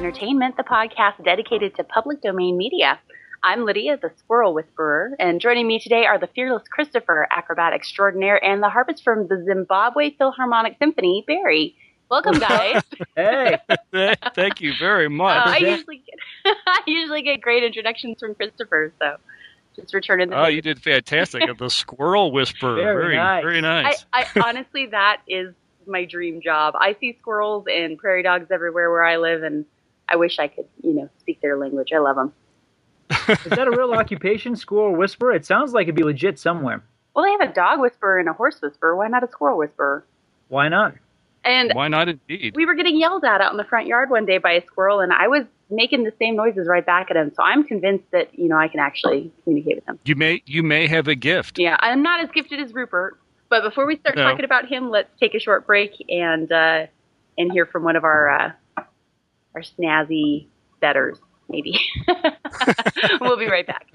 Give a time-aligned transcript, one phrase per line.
[0.00, 2.98] Welcome to Orphaned Entertainment, the podcast dedicated to public domain media.
[3.42, 8.42] I'm Lydia, the Squirrel Whisperer, and joining me today are the fearless Christopher, acrobat extraordinaire,
[8.42, 11.76] and the harpist from the Zimbabwe Philharmonic Symphony, Barry.
[12.10, 12.82] Welcome, guys.
[13.14, 13.58] Hey,
[14.34, 15.46] Thank you very Uh, much.
[15.48, 19.16] I usually get, I usually get great introductions from Christopher, so
[19.76, 20.42] just returning the.
[20.42, 21.42] oh, you did fantastic.
[21.58, 22.76] the Squirrel Whisperer.
[22.76, 23.42] Very Very, nice.
[23.42, 23.94] very I.
[24.14, 25.54] I honestly, that is
[25.86, 26.74] my dream job.
[26.78, 29.66] I see squirrels and prairie dogs everywhere where I live, and
[30.10, 31.92] I wish I could, you know, speak their language.
[31.94, 32.32] I love them.
[33.28, 35.32] is that a real occupation, squirrel whisperer?
[35.32, 36.82] It sounds like it'd be legit somewhere.
[37.14, 38.94] Well, they have a dog whisperer and a horse whisperer.
[38.96, 40.04] Why not a squirrel whisperer?
[40.48, 40.94] Why not?
[41.44, 42.54] And Why not indeed?
[42.54, 45.00] we were getting yelled at out in the front yard one day by a squirrel,
[45.00, 47.32] and I was making the same noises right back at him.
[47.34, 49.98] So I'm convinced that you know I can actually communicate with him.
[50.04, 51.58] You may you may have a gift.
[51.58, 53.18] Yeah, I'm not as gifted as Rupert.
[53.48, 54.22] But before we start No.
[54.24, 56.86] talking about him, let's take a short break and uh,
[57.38, 58.52] and hear from one of our uh,
[59.54, 60.46] our snazzy
[60.80, 61.78] betters, maybe.
[63.20, 63.86] we'll be right back.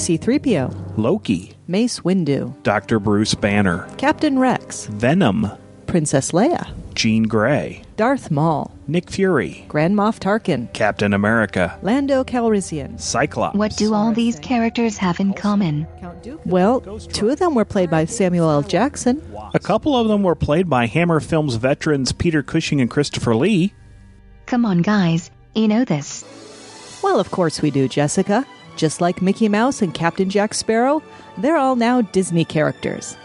[0.00, 2.98] C3PO, Loki, Mace Windu, Dr.
[2.98, 5.50] Bruce Banner, Captain Rex, Venom,
[5.86, 13.00] Princess Leia, Jean Grey, Darth Maul, Nick Fury, Grand Moff Tarkin, Captain America, Lando Calrissian.
[13.00, 13.56] Cyclops.
[13.56, 15.86] What do all these characters have in common?
[16.44, 18.62] Well, two of them were played by Samuel L.
[18.62, 19.22] Jackson.
[19.54, 23.72] A couple of them were played by Hammer Films veterans Peter Cushing and Christopher Lee.
[24.46, 25.30] Come on, guys.
[25.54, 26.24] You know this.
[27.02, 28.44] Well, of course we do, Jessica.
[28.76, 31.02] Just like Mickey Mouse and Captain Jack Sparrow,
[31.38, 33.16] they're all now Disney characters.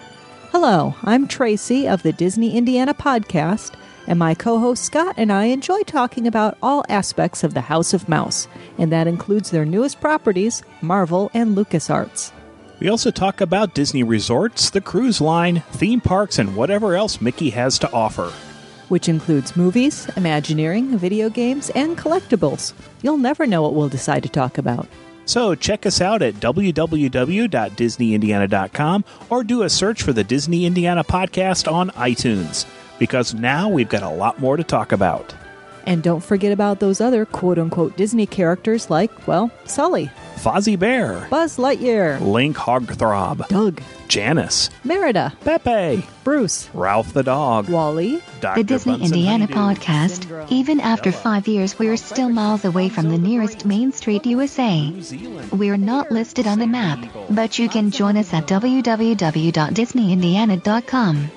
[0.52, 3.74] Hello, I'm Tracy of the Disney Indiana podcast,
[4.08, 7.94] and my co host Scott and I enjoy talking about all aspects of the House
[7.94, 12.32] of Mouse, and that includes their newest properties, Marvel and LucasArts.
[12.80, 17.50] We also talk about Disney resorts, the cruise line, theme parks, and whatever else Mickey
[17.52, 18.32] has to offer.
[18.90, 22.74] which includes movies, Imagineering, video games, and collectibles.
[23.02, 24.88] You'll never know what we'll decide to talk about.
[25.26, 31.72] So check us out at www.disneyindiana.com or do a search for the Disney Indiana podcast
[31.72, 32.68] on iTunes
[33.00, 35.34] because now we've got a lot more to talk about.
[35.88, 41.28] And don't forget about those other quote unquote Disney characters like, well, Sully, Fozzie Bear,
[41.30, 48.62] Buzz Lightyear, Link Hogthrob, Doug, Janice, Merida, Pepe, Bruce, Ralph the dog, Wally, Dr.
[48.62, 49.82] The Disney Bunsen Indiana Honeydew.
[49.82, 50.52] podcast.
[50.52, 54.92] Even after five years, we're still miles away from the nearest Main Street, USA.
[55.52, 56.98] We're not listed on the map,
[57.30, 61.30] but you can join us at www.disneyindiana.com.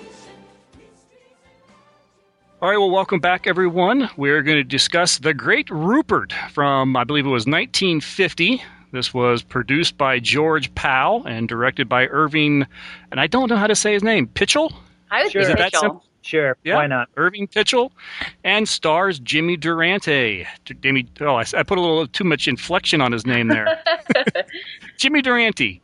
[2.61, 4.11] All right, well, welcome back, everyone.
[4.17, 8.63] We're going to discuss The Great Rupert from, I believe it was 1950.
[8.91, 12.67] This was produced by George Pal and directed by Irving,
[13.13, 14.73] and I don't know how to say his name, Pichel?
[15.11, 15.43] I was Sure.
[15.43, 15.81] Is it that Rachel.
[15.81, 16.05] simple?
[16.23, 16.57] Sure.
[16.65, 17.09] Yeah, Why not?
[17.17, 17.91] Irving Pichel,
[18.43, 20.45] and stars Jimmy Durante.
[20.65, 23.49] D- Jimmy, oh, I, s- I put a little too much inflection on his name
[23.49, 23.81] there.
[24.99, 25.81] Jimmy Durante.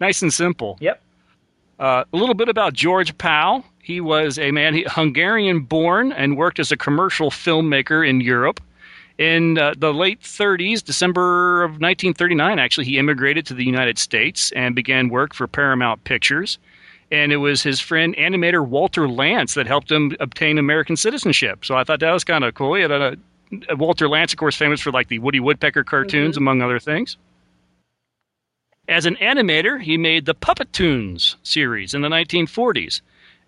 [0.00, 0.76] Nice and simple.
[0.80, 1.02] Yep.
[1.78, 3.64] Uh, a little bit about George Pal.
[3.86, 8.60] He was a man, he, Hungarian born, and worked as a commercial filmmaker in Europe.
[9.16, 14.50] In uh, the late 30s, December of 1939, actually, he immigrated to the United States
[14.56, 16.58] and began work for Paramount Pictures.
[17.12, 21.64] And it was his friend, animator Walter Lantz, that helped him obtain American citizenship.
[21.64, 22.74] So I thought that was kind of cool.
[22.74, 23.16] He had a,
[23.68, 27.16] a- Walter Lantz, of course, famous for like the Woody Woodpecker cartoons, among other things.
[28.88, 33.00] As an animator, he made the Puppetoons series in the 1940s,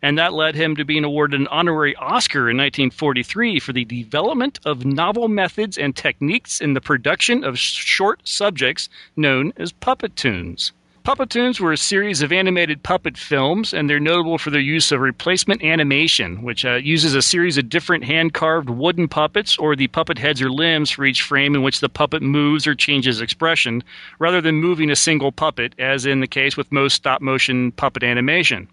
[0.02, 4.60] and that led him to being awarded an honorary Oscar in 1943 for the development
[4.64, 10.72] of novel methods and techniques in the production of short subjects known as Puppetoons.
[11.08, 14.92] Puppet Tunes were a series of animated puppet films, and they're notable for their use
[14.92, 19.74] of replacement animation, which uh, uses a series of different hand carved wooden puppets or
[19.74, 23.22] the puppet heads or limbs for each frame in which the puppet moves or changes
[23.22, 23.82] expression,
[24.18, 28.02] rather than moving a single puppet, as in the case with most stop motion puppet
[28.02, 28.68] animation.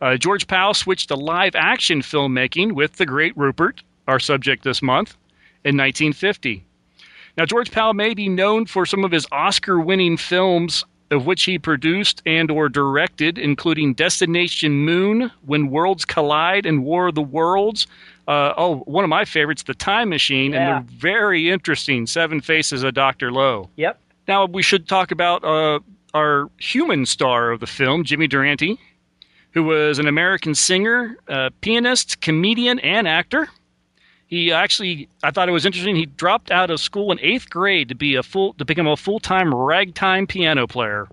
[0.00, 4.80] Uh, George Pal switched to live action filmmaking with The Great Rupert, our subject this
[4.82, 5.10] month,
[5.64, 6.64] in 1950.
[7.36, 11.58] Now, George Pal may be known for some of his Oscar-winning films, of which he
[11.58, 17.86] produced and or directed, including Destination Moon, When Worlds Collide, and War of the Worlds.
[18.26, 20.78] Uh, oh, one of my favorites, The Time Machine, Yeah.
[20.78, 23.30] and the very interesting Seven Faces of Dr.
[23.32, 23.68] Lao.
[23.76, 23.98] Yep.
[24.28, 25.80] Now we should talk about uh,
[26.14, 28.78] our human star of the film, Jimmy Durante,
[29.52, 33.48] who was an American singer, uh, pianist, comedian, and actor.
[34.26, 35.96] He actually, I thought it was interesting.
[35.96, 38.96] He dropped out of school in eighth grade to be a full to become a
[38.96, 41.08] full time ragtime piano player.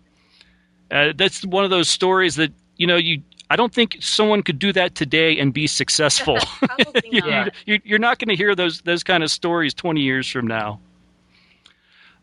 [0.91, 3.21] Uh, that's one of those stories that you know you.
[3.49, 6.37] I don't think someone could do that today and be successful.
[7.05, 7.53] You- not.
[7.65, 10.79] you, you're not going to hear those those kind of stories 20 years from now.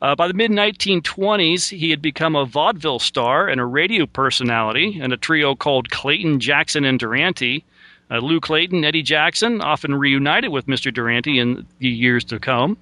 [0.05, 5.01] Uh, by the mid 1920s, he had become a vaudeville star and a radio personality
[5.01, 7.65] in a trio called Clayton, Jackson, and Durante.
[8.11, 10.93] Uh, Lou Clayton, Eddie Jackson, often reunited with Mr.
[10.93, 12.77] Durante in the years to come.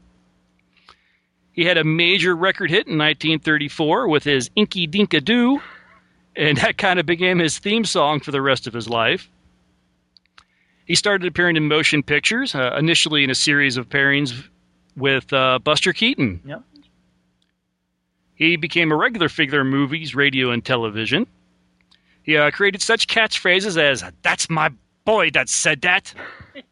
[1.53, 5.63] He had a major record hit in 1934 with his Inka Dinka Doo,
[6.35, 9.31] and that kind of became his theme song for the rest of his life.
[10.87, 14.43] He started appearing in motion pictures, uh, initially in a series of pairings
[14.97, 16.41] with uh, Buster Keaton.
[16.45, 16.65] Yep.
[18.43, 21.29] He became a regular figure in movies, radio, and television.
[22.25, 24.71] He uh, created such catchphrases as "That's my
[25.05, 26.13] boy that said that."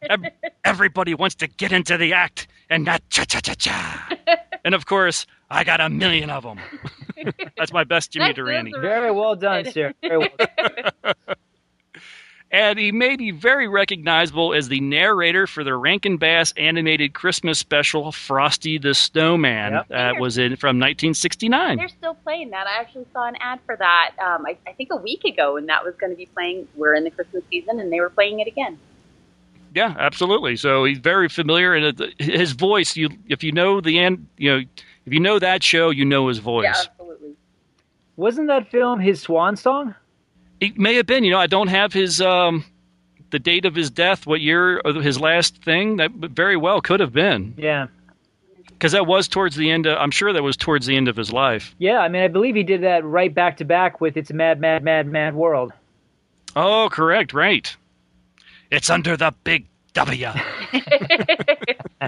[0.64, 4.08] Everybody wants to get into the act and not cha cha cha cha.
[4.64, 6.58] and of course, I got a million of them.
[7.56, 8.72] That's my best Jimmy That's- Durante.
[8.81, 9.94] Very well done, sir.
[10.02, 11.14] Very well done.
[12.52, 17.61] And he may be very recognizable as the narrator for the Rankin Bass animated Christmas
[17.61, 19.73] special Frosty the Snowman.
[19.73, 19.88] Yep.
[19.88, 21.76] That was in from 1969.
[21.76, 22.67] They're still playing that.
[22.67, 24.12] I actually saw an ad for that.
[24.19, 26.67] Um, I, I think a week ago, and that was going to be playing.
[26.75, 28.81] We're in the Christmas season, and they were playing it again.
[29.73, 30.56] Yeah, absolutely.
[30.56, 32.96] So he's very familiar, and his voice.
[32.96, 34.64] You, if you know the end, you know,
[35.06, 36.64] if you know that show, you know his voice.
[36.64, 37.37] Yeah, absolutely.
[38.17, 39.94] Wasn't that film his swan song?
[40.61, 41.25] It may have been.
[41.25, 42.65] You know, I don't have his um,
[43.31, 45.97] the date of his death, what year his last thing.
[45.97, 47.87] That very well could have been Yeah.
[48.69, 49.87] because that was towards the end.
[49.87, 51.75] Of, I'm sure that was towards the end of his life.
[51.79, 54.35] Yeah, I mean, I believe he did that right back to back with It's a
[54.35, 55.73] Mad, Mad, Mad, Mad World.
[56.57, 57.75] Oh, correct, right.
[58.71, 60.29] It's under the big W.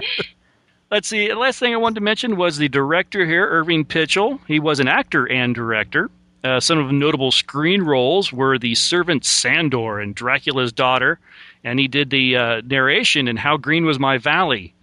[0.91, 1.27] Let's see.
[1.27, 4.39] The last thing I wanted to mention was the director here, Irving Pichel.
[4.47, 6.09] He was an actor and director.
[6.43, 11.19] Uh, some of the notable screen roles were the servant Sandor in Dracula's Daughter,
[11.63, 14.73] and he did the uh, narration in How Green Was My Valley.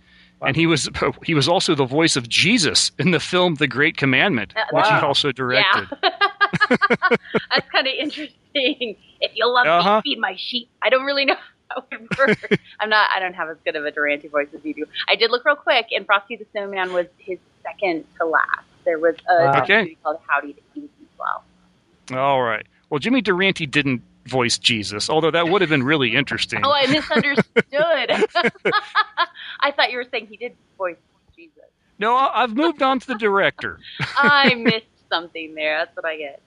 [0.43, 0.89] And he was
[1.25, 4.87] he was also the voice of Jesus in the film The Great Commandment, Uh, which
[4.87, 5.87] he also directed.
[6.71, 8.97] That's kind of interesting.
[9.21, 9.97] If you love Uh-huh.
[10.05, 10.69] me, feed my sheep.
[10.83, 11.37] I don't really know
[11.71, 12.43] how it works.
[12.81, 13.11] I'm not.
[13.15, 14.87] I don't have as good of a Durante voice as you do.
[15.09, 18.65] I did look real quick, and Frosty the Snowman was his second to last.
[18.87, 19.63] There was a Wow.
[19.63, 19.83] Okay.
[19.83, 21.45] movie called Howdy the King as well.
[22.13, 22.67] All right.
[22.89, 26.61] Well, Jimmy Durante didn't voice Jesus, although that would have been really interesting.
[26.65, 27.51] Oh, I misunderstood.
[29.61, 30.97] I thought you were saying he did voice
[31.37, 31.65] Jesus.
[31.99, 33.79] No, I've moved on to the director.
[34.17, 35.79] I missed something there.
[35.79, 36.43] That's what I get.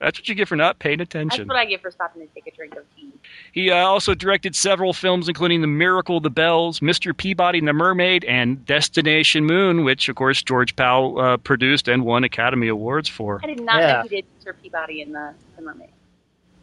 [0.00, 1.46] That's what you get for not paying attention.
[1.46, 3.12] That's what I get for stopping to take a drink of tea.
[3.52, 7.16] He uh, also directed several films, including The Miracle of the Bells, Mr.
[7.16, 12.04] Peabody and the Mermaid, and Destination Moon, which, of course, George Pal uh, produced and
[12.04, 13.40] won Academy Awards for.
[13.42, 13.92] I did not Yeah.
[13.94, 15.90] know he did Sir Peabody and the, the Mermaid.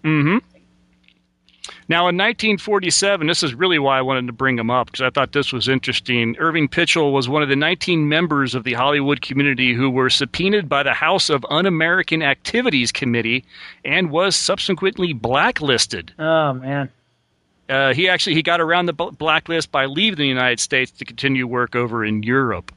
[0.04, 0.38] hmm
[1.92, 5.10] Now, in 1947, this is really why I wanted to bring him up because I
[5.10, 6.38] thought this was interesting.
[6.40, 10.70] Irving Pichel was one of the 19 members of the Hollywood community who were subpoenaed
[10.70, 13.44] by the House of Un American Activities Committee
[13.84, 16.14] and was subsequently blacklisted.
[16.18, 16.90] Oh, man.
[17.68, 21.46] Uh, he actually he got around the blacklist by leaving the United States to continue
[21.46, 22.72] work over in Europe.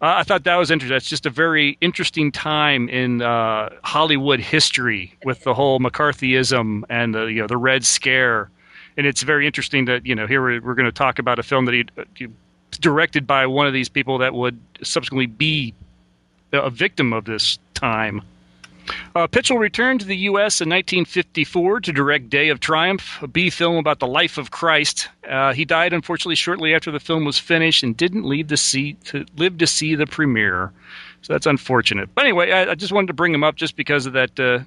[0.00, 0.96] Uh, I thought that was interesting.
[0.96, 7.14] It's just a very interesting time in uh, Hollywood history with the whole McCarthyism and
[7.14, 8.48] the you know the Red Scare,
[8.96, 11.42] and it's very interesting that you know here we're, we're going to talk about a
[11.42, 12.28] film that he, he
[12.78, 15.74] directed by one of these people that would subsequently be
[16.52, 18.22] a victim of this time.
[19.14, 20.60] Uh, Pichel returned to the U.S.
[20.60, 25.08] in 1954 to direct Day of Triumph, a B film about the life of Christ.
[25.28, 28.94] Uh, he died, unfortunately, shortly after the film was finished and didn't leave to see
[29.04, 30.72] to live to see the premiere.
[31.22, 32.08] So that's unfortunate.
[32.14, 34.38] But anyway, I, I just wanted to bring him up just because of that.
[34.38, 34.60] Uh,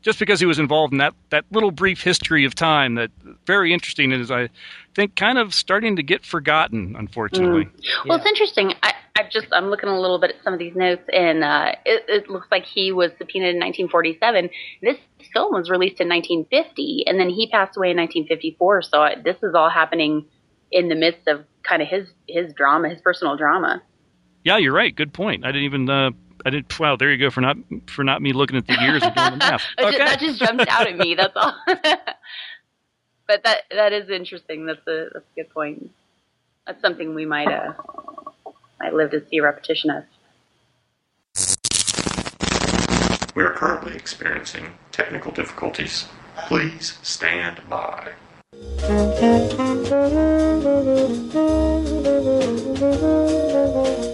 [0.00, 3.10] just because he was involved in that, that little brief history of time that
[3.46, 4.48] very interesting and is I
[4.94, 7.64] think kind of starting to get forgotten, unfortunately.
[7.64, 7.74] Well,
[8.06, 8.14] Yeah.
[8.16, 8.74] it's interesting.
[8.84, 11.72] I, I've just I'm looking a little bit at some of these notes, and uh,
[11.84, 14.48] it, it looks like he was subpoenaed in 1947.
[14.80, 14.96] This
[15.32, 18.82] film was released in 1950, and then he passed away in 1954.
[18.82, 20.26] So I, this is all happening
[20.70, 23.82] in the midst of kind of his his drama, his personal drama.
[24.44, 24.94] Yeah, you're right.
[24.94, 25.44] Good point.
[25.44, 25.90] I didn't even.
[25.90, 26.10] Uh,
[26.46, 26.78] I didn't.
[26.78, 27.56] Wow, there you go for not
[27.88, 29.62] for not me looking at the years and doing the math.
[29.80, 29.98] Okay.
[29.98, 31.16] that just jumped out at me.
[31.16, 31.56] That's all.
[33.26, 34.66] but that that is interesting.
[34.66, 35.90] That's a that's a good point.
[36.68, 37.72] That's something we might uh
[38.80, 40.04] might live to see a repetition of.
[43.34, 46.06] We are currently experiencing technical difficulties.
[46.48, 48.12] Please stand by.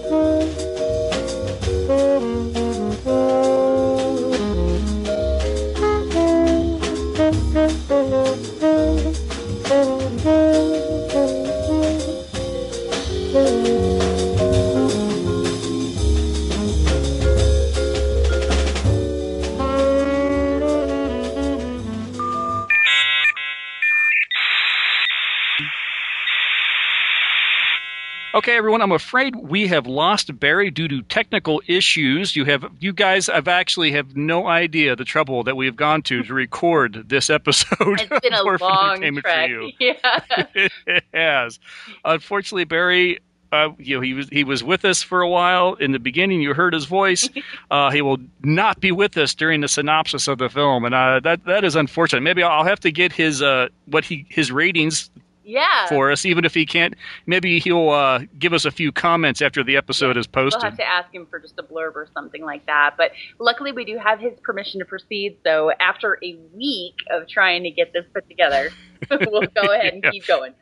[28.35, 32.35] Okay, everyone, I'm afraid we have lost Barry due to technical issues.
[32.35, 36.03] You have you guys have actually have no idea the trouble that we have gone
[36.03, 38.00] to to record this episode.
[38.00, 39.23] It's been a long trek.
[39.23, 39.73] For you.
[39.79, 40.21] Yeah.
[40.85, 41.61] it has.
[42.05, 43.21] Unfortunately, Barry,
[43.53, 45.75] uh, you know, he was he was with us for a while.
[45.75, 47.29] In the beginning, you heard his voice.
[47.71, 51.19] Uh, he will not be with us during the synopsis of the film, and uh,
[51.21, 52.21] that that is unfortunate.
[52.21, 55.11] Maybe I'll have to get his uh, what he his ratings
[55.45, 55.87] Yeah.
[55.89, 56.95] for us, even if he can't.
[57.27, 60.63] Maybe he'll uh, give us a few comments after the episode is posted.
[60.63, 62.95] We'll have to ask him for just a blurb or something like that.
[62.97, 65.37] But luckily, we do have his permission to proceed.
[65.45, 68.71] So after a week of trying to get this put together,
[69.11, 70.11] we'll go ahead and Yeah.
[70.11, 70.55] keep going.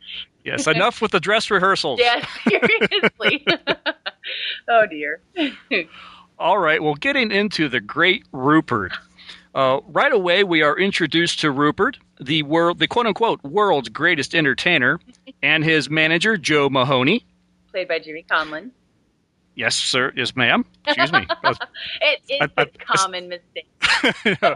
[0.45, 2.01] Yes, enough with the dress rehearsals.
[2.03, 3.47] Yeah, seriously.
[4.69, 5.21] oh dear.
[6.39, 8.93] All right, well, getting into the great Rupert.
[9.54, 14.35] Uh, right away, we are introduced to Rupert, the world, the quote unquote world's greatest
[14.35, 14.99] entertainer,
[15.42, 17.25] and his manager Joe Mahoney.
[17.71, 18.71] Played by Jimmy Conlin.
[19.54, 20.12] Yes, sir.
[20.16, 20.64] Yes, ma'am.
[20.87, 21.26] Excuse me.
[21.44, 21.59] Was-
[22.00, 22.66] It is I- I- a
[22.97, 23.68] common mistake.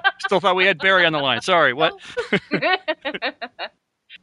[0.21, 1.43] Still thought we had Barry on the line.
[1.43, 1.75] Sorry.
[1.75, 1.93] What?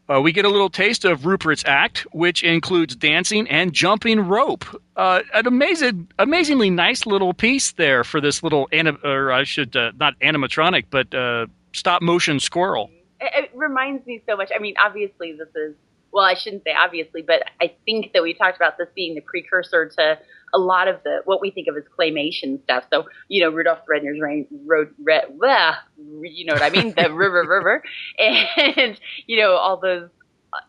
[0.09, 4.65] Uh, we get a little taste of Rupert's act, which includes dancing and jumping rope.
[4.97, 9.75] Uh, an amazing, amazingly nice little piece there for this little, anim- or I should
[9.75, 12.91] uh, not animatronic, but uh, stop motion squirrel.
[13.21, 14.51] It, it reminds me so much.
[14.53, 15.75] I mean, obviously, this is
[16.13, 19.21] well, I shouldn't say obviously, but I think that we talked about this being the
[19.21, 20.19] precursor to
[20.53, 22.85] a lot of the what we think of as claymation stuff.
[22.91, 26.93] So, you know, Rudolph the Red-Nosed Rain, Road, Red, blah, you know what I mean?
[26.95, 27.83] The River, River,
[28.19, 30.09] and you know all those,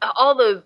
[0.03, 0.62] all those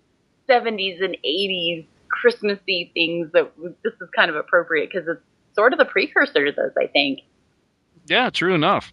[0.49, 3.31] '70s and '80s Christmassy things.
[3.33, 5.23] That this is kind of appropriate because it's
[5.55, 6.73] sort of the precursor to those.
[6.79, 7.21] I think.
[8.07, 8.93] Yeah, true enough.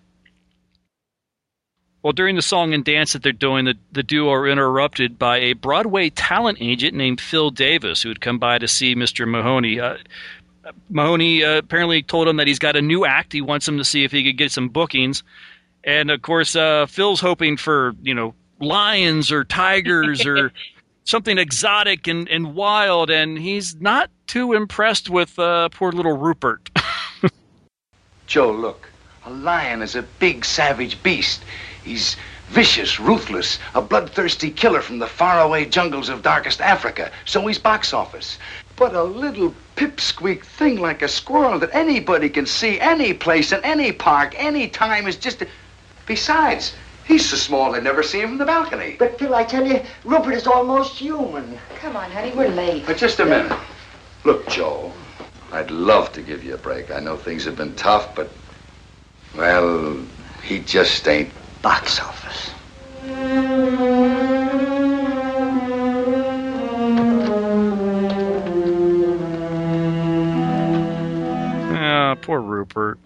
[2.05, 5.39] Well, during the song and dance that they're doing, the, the duo are interrupted by
[5.39, 9.27] a Broadway talent agent named Phil Davis, who had come by to see Mr.
[9.27, 9.79] Mahoney.
[9.79, 9.97] Uh,
[10.87, 13.33] Mahoney uh, apparently told him that he's got a new act.
[13.33, 15.23] He wants him to see if he could get some bookings.
[15.83, 20.51] And of course, uh, Phil's hoping for, you know, lions or tigers or
[21.05, 23.09] something exotic and, and wild.
[23.09, 26.69] And he's not too impressed with uh, poor little Rupert.
[28.27, 28.89] Joe, look.
[29.25, 31.43] A lion is a big, savage beast.
[31.85, 32.17] He's
[32.49, 37.11] vicious, ruthless, a bloodthirsty killer from the faraway jungles of darkest Africa.
[37.25, 38.39] So he's box office.
[38.75, 43.63] But a little pipsqueak thing like a squirrel that anybody can see any place in
[43.63, 45.43] any park, any time is just.
[45.43, 45.47] A...
[46.07, 46.75] Besides,
[47.05, 48.95] he's so small they never see him from the balcony.
[48.97, 51.57] But Phil, I tell you, Rupert is almost human.
[51.75, 52.85] Come on, honey, we're late.
[52.87, 53.57] But just a minute.
[54.23, 54.91] Look, Joe,
[55.51, 56.89] I'd love to give you a break.
[56.89, 58.31] I know things have been tough, but.
[59.37, 59.99] Well,
[60.43, 61.29] he just ain't.
[61.61, 62.51] Box office.
[71.77, 72.99] Ah, poor Rupert.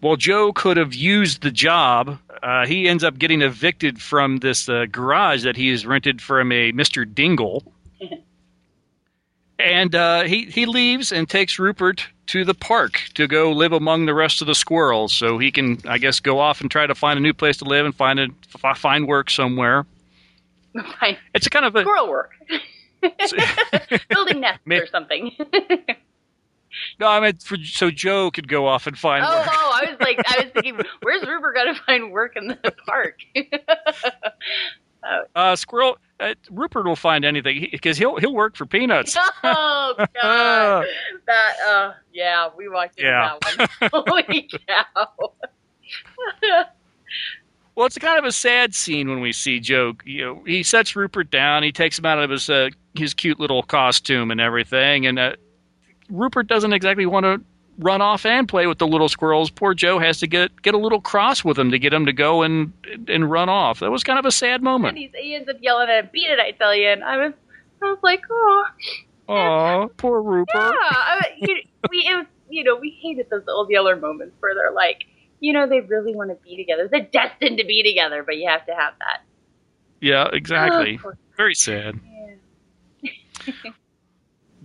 [0.00, 2.18] Well, Joe could have used the job.
[2.42, 6.52] Uh, he ends up getting evicted from this uh, garage that he has rented from
[6.52, 7.10] a Mr.
[7.12, 7.64] Dingle.
[9.58, 14.06] and uh, he, he leaves and takes Rupert to the park to go live among
[14.06, 16.94] the rest of the squirrels so he can, I guess, go off and try to
[16.94, 18.28] find a new place to live and find, a,
[18.64, 19.86] f- find work somewhere.
[21.00, 21.16] Fine.
[21.34, 21.82] It's a kind of a.
[21.82, 22.32] Squirrel work.
[24.08, 25.30] Building nests or something.
[26.98, 29.46] No, I meant for, so Joe could go off and find Oh, work.
[29.50, 32.74] oh, I was like, I was thinking, where's Rupert going to find work in the
[32.86, 33.18] park?
[35.34, 35.98] Uh, squirrel.
[36.20, 39.16] Uh, Rupert will find anything because he'll he'll work for peanuts.
[39.44, 40.86] oh God,
[41.26, 41.52] that.
[41.68, 43.36] Uh, yeah, we walked into Yeah.
[43.80, 44.04] that one.
[44.08, 45.08] Holy cow!
[47.74, 49.94] Well, it's kind of a sad scene when we see Joe.
[50.04, 51.64] You know, he sets Rupert down.
[51.64, 55.32] He takes him out of his uh, his cute little costume and everything, and uh,
[56.08, 57.40] Rupert doesn't exactly want to
[57.78, 59.50] run off and play with the little squirrels.
[59.50, 62.12] Poor Joe has to get get a little cross with him to get him to
[62.12, 62.72] go and
[63.08, 63.80] and run off.
[63.80, 64.98] That was kind of a sad and moment.
[64.98, 67.32] he's, he ends up yelling at him, "Beat it!" I tell you, and I was,
[67.82, 68.64] I was like, oh,
[69.28, 70.54] Oh, poor Rupert.
[70.54, 70.70] yeah.
[70.72, 71.56] I, you,
[71.90, 75.04] we, it was, you know, we hated those old Yeller moments where they're like,
[75.40, 76.88] you know, they really want to be together.
[76.90, 79.22] They're destined to be together, but you have to have that.
[80.00, 81.00] Yeah, exactly.
[81.04, 81.98] Oh, Very sad.
[83.02, 83.10] Yeah.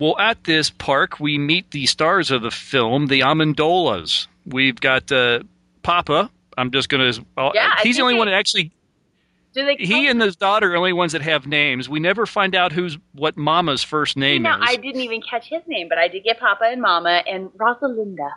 [0.00, 4.26] Well, at this park, we meet the stars of the film, the Amendolas.
[4.46, 5.40] We've got uh,
[5.82, 6.30] Papa.
[6.58, 7.24] I'm just going to.
[7.36, 8.72] Uh, yeah, he's the only they- one that actually.
[9.52, 9.76] Do they?
[9.76, 11.88] He and his daughter are the only ones that have names.
[11.88, 14.62] We never find out who's what Mama's first You name know, is.
[14.62, 18.30] I didn't even catch his name, but I did get Papa and Mama and Rosalinda.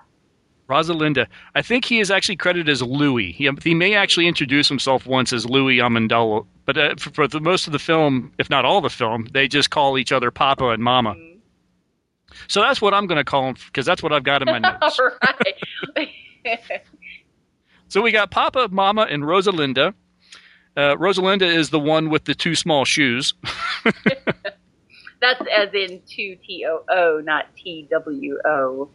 [0.67, 1.27] Rosalinda.
[1.53, 3.31] I think he is actually credited as Louis.
[3.31, 7.39] He, he may actually introduce himself once as Louis Amendola, but uh, for, for the
[7.41, 10.69] most of the film, if not all the film, they just call each other Papa
[10.69, 11.15] and Mama.
[12.47, 14.59] So that's what I'm going to call him because that's what I've got in my
[14.81, 14.99] notes.
[14.99, 15.09] All
[15.95, 16.09] right.
[17.89, 19.93] So we got Papa, Mama, and Rosalinda.
[20.75, 23.35] Uh, Rosalinda is the one with the two small shoes.
[25.21, 28.89] That's as in two T O O, not T W O.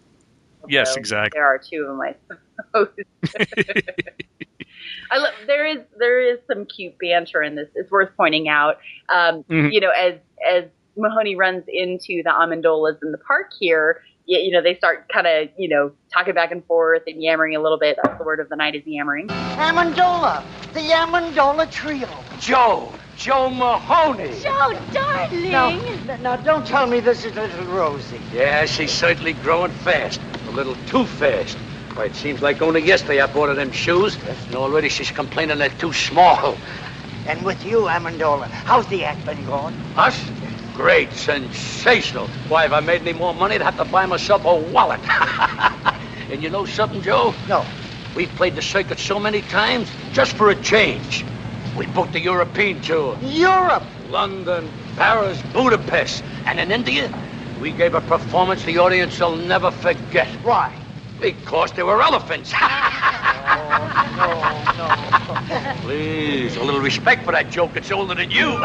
[0.69, 1.38] Yes, exactly.
[1.38, 2.14] There are two of them, I
[2.57, 2.88] suppose.
[5.11, 7.69] I lo- there is there is some cute banter in this.
[7.76, 8.78] It's worth pointing out.
[9.09, 9.73] Um, Mhm.
[9.73, 10.14] You know, as
[10.47, 10.64] as
[10.99, 15.26] Mahoney runs into the Amendolas in the park here, you, you know, they start kind
[15.26, 17.99] of you know talking back and forth and yammering a little bit.
[18.02, 19.28] That's the word of the night is yammering.
[19.28, 20.43] Amendola,
[20.75, 22.09] the Amendola trio.
[22.40, 24.40] Joe, Joe Mahoney.
[24.40, 25.50] Joe, darling.
[25.50, 25.71] Now,
[26.14, 28.21] n- now, don't tell me this is little Rosie.
[28.33, 30.21] Yeah, she's certainly growing fast.
[30.49, 31.57] A little too fast.
[31.95, 35.59] Why, it seems like only yesterday I bought her them shoes, and already she's complaining
[35.59, 36.57] they're too small.
[37.26, 39.75] And with you, Amendola, how's the act been going?
[39.97, 40.31] Us?
[40.79, 42.29] Great, sensational.
[42.47, 45.01] Why, if I made any more money, I'd have to buy myself a wallet.
[46.31, 47.35] and you know something, Joe?
[47.49, 47.67] No.
[48.15, 51.25] We've played the circuit so many times, just for a change.
[51.77, 53.19] We booked the European tour.
[53.23, 53.83] Europe.
[54.09, 57.12] London, Paris, Budapest, and in India,
[57.61, 60.29] we gave a performance the audience will never forget.
[60.45, 60.73] Why?
[61.21, 62.55] Because there were elephants.
[64.21, 65.75] Oh, no, no.
[65.83, 67.77] Please, a little respect for that joke.
[67.77, 68.59] It's older than you.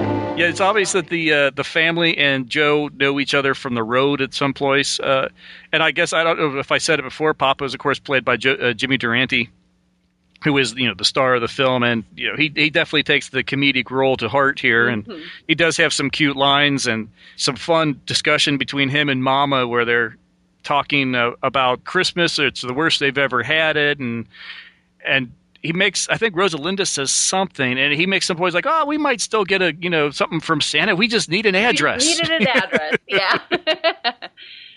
[0.36, 3.84] Yeah, it's obvious that the uh, the family and Joe know each other from the
[3.84, 4.98] road at some place.
[4.98, 5.28] Uh,
[5.72, 7.34] and I guess I don't know if I said it before.
[7.34, 9.48] Papa is, of course, played by jo- uh, Jimmy Durante,
[10.42, 13.04] who is you know the star of the film, and you know he he definitely
[13.04, 15.06] takes the comedic role to heart here, and
[15.46, 19.84] he does have some cute lines and some fun discussion between him and Mama, where
[19.84, 20.16] they're
[20.64, 22.40] talking uh, about Christmas.
[22.40, 24.26] It's the worst they've ever had it, and
[25.06, 25.30] and
[25.64, 28.98] he makes I think Rosalinda says something, and he makes some points like, "Oh, we
[28.98, 30.94] might still get a you know something from Santa.
[30.94, 33.38] We just need an address." Needed an address, yeah.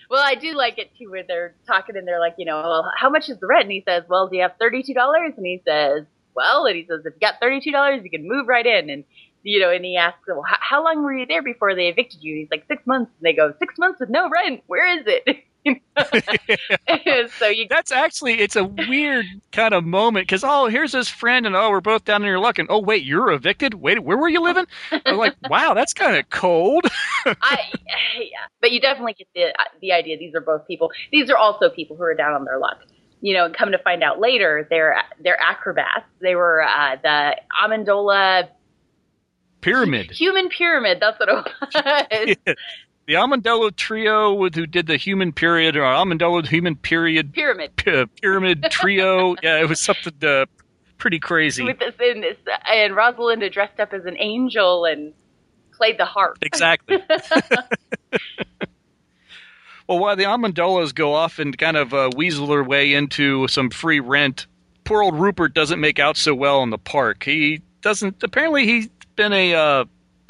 [0.09, 2.89] well, I do like it too, where they're talking and they're like, you know, well,
[2.97, 3.63] how much is the rent?
[3.63, 5.33] And he says, well, do you have thirty-two dollars?
[5.35, 8.47] And he says, well, and he says, if you got thirty-two dollars, you can move
[8.47, 8.89] right in.
[8.89, 9.03] And
[9.43, 12.23] you know, and he asks, well, how, how long were you there before they evicted
[12.23, 12.33] you?
[12.33, 13.11] And he's like, six months.
[13.19, 14.63] And they go, six months with no rent.
[14.67, 15.43] Where is it?
[17.39, 21.45] so you That's actually it's a weird kind of moment because oh here's his friend
[21.45, 24.17] and oh we're both down in your luck and oh wait you're evicted wait where
[24.17, 24.65] were you living
[25.05, 26.85] I'm like wow that's kind of cold
[27.41, 27.59] I,
[28.19, 30.17] yeah, but you definitely get the the idea.
[30.17, 30.91] These are both people.
[31.11, 32.77] These are also people who are down on their luck.
[33.19, 36.05] You know, and come to find out later, they're they're acrobats.
[36.21, 38.49] They were uh, the Amendola
[39.61, 40.99] pyramid human pyramid.
[41.01, 42.55] That's what it was.
[43.07, 47.75] The Amendola trio with who did the human period or Amendola human period pyramid.
[47.77, 50.45] p- pyramid trio yeah it was something uh,
[50.97, 52.37] pretty crazy With this, and, this,
[52.69, 55.13] and Rosalinda dressed up as an angel and
[55.77, 56.37] played the harp.
[56.41, 56.97] Exactly.
[59.87, 63.69] well, while the Amendolas go off and kind of uh, weasel their way into some
[63.69, 64.47] free rent,
[64.83, 67.23] poor old Rupert doesn't make out so well in the park.
[67.23, 68.23] He doesn't.
[68.23, 69.85] Apparently, he's been a uh,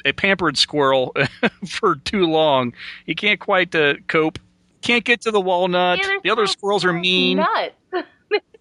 [0.08, 1.14] a pampered squirrel
[1.68, 2.72] for too long.
[3.06, 4.38] He can't quite uh, cope.
[4.82, 5.98] Can't get to the walnut.
[5.98, 7.38] Yeah, the other squirrels are mean.
[7.38, 7.74] Nuts.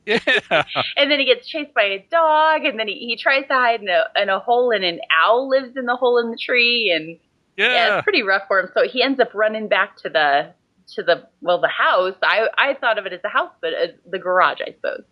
[0.05, 0.19] Yeah.
[0.95, 3.81] and then he gets chased by a dog, and then he, he tries to hide
[3.81, 6.93] in a, in a hole, and an owl lives in the hole in the tree,
[6.95, 7.19] and
[7.57, 7.97] Yeah.
[7.97, 8.69] it's pretty rough for him.
[8.73, 10.53] So he ends up running back to the
[10.95, 12.15] to the well the house.
[12.23, 15.03] I I thought of it as a house, but uh, the garage, I suppose.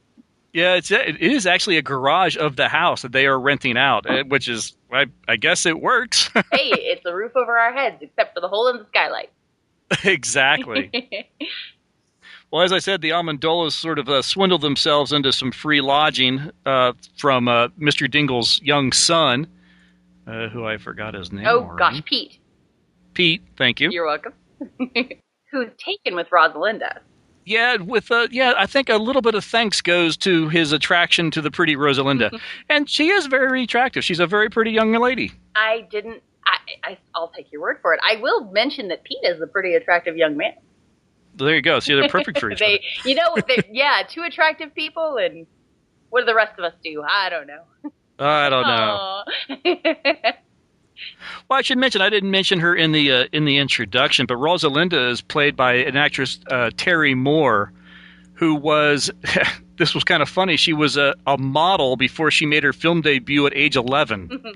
[0.56, 4.10] Yeah, it's it is actually a garage of the house that they are renting out,
[4.10, 6.30] eh, which is I, I guess it works.
[6.34, 9.32] hey, it's a roof over our heads, except for the hole in the skylight.
[10.06, 11.30] exactly.
[12.52, 16.52] Well, as I said, the Amendolas sort of uh, swindled themselves into some free lodging
[16.66, 18.10] uh, from uh, Mr.
[18.10, 19.48] Dingle's young son,
[20.26, 21.46] uh, who I forgot his name.
[21.48, 21.78] oh already.
[21.78, 22.40] gosh, Pete,
[23.14, 23.42] Pete.
[23.58, 23.90] Thank you.
[23.90, 24.34] you're welcome.
[25.52, 27.00] Who's taken with Rosalinda?
[27.46, 31.30] Yeah, with uh, yeah, I think a little bit of thanks goes to his attraction
[31.32, 34.04] to the pretty Rosalinda, and she is very attractive.
[34.04, 35.32] She's a very pretty young lady.
[35.56, 36.24] I didn't.
[36.48, 38.00] I, I I'll take your word for it.
[38.04, 40.54] I will mention that Pete is a pretty attractive young man.
[41.36, 41.80] There you go.
[41.80, 42.78] See, they're perfect for each other.
[42.78, 43.36] they, you know,
[43.72, 45.46] yeah, two attractive people, and
[46.10, 47.04] what do the rest of us do?
[47.08, 47.64] I don't know.
[48.18, 50.32] I don't know.
[51.50, 54.36] Well, I should mention I didn't mention her in the uh, in the introduction, but
[54.38, 57.72] Rosalinda is played by an actress uh, Terry Moore,
[58.34, 59.12] who was
[59.78, 60.58] this was kind of funny.
[60.58, 64.30] She was a, a model before she made her film debut at age eleven.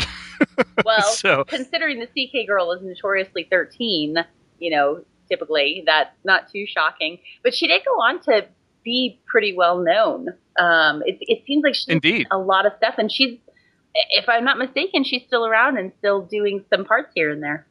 [0.86, 4.18] well, So- considering the CK girl is notoriously thirteen,
[4.60, 5.84] you know, typically.
[5.86, 7.20] That's not too shocking.
[7.44, 8.48] But she did go on to
[8.84, 10.30] be pretty well known.
[10.58, 12.28] Um, it, it seems like she's Indeed.
[12.32, 13.38] a lot of stuff, and she's,
[13.94, 17.66] if I'm not mistaken, she's still around and still doing some parts here and there.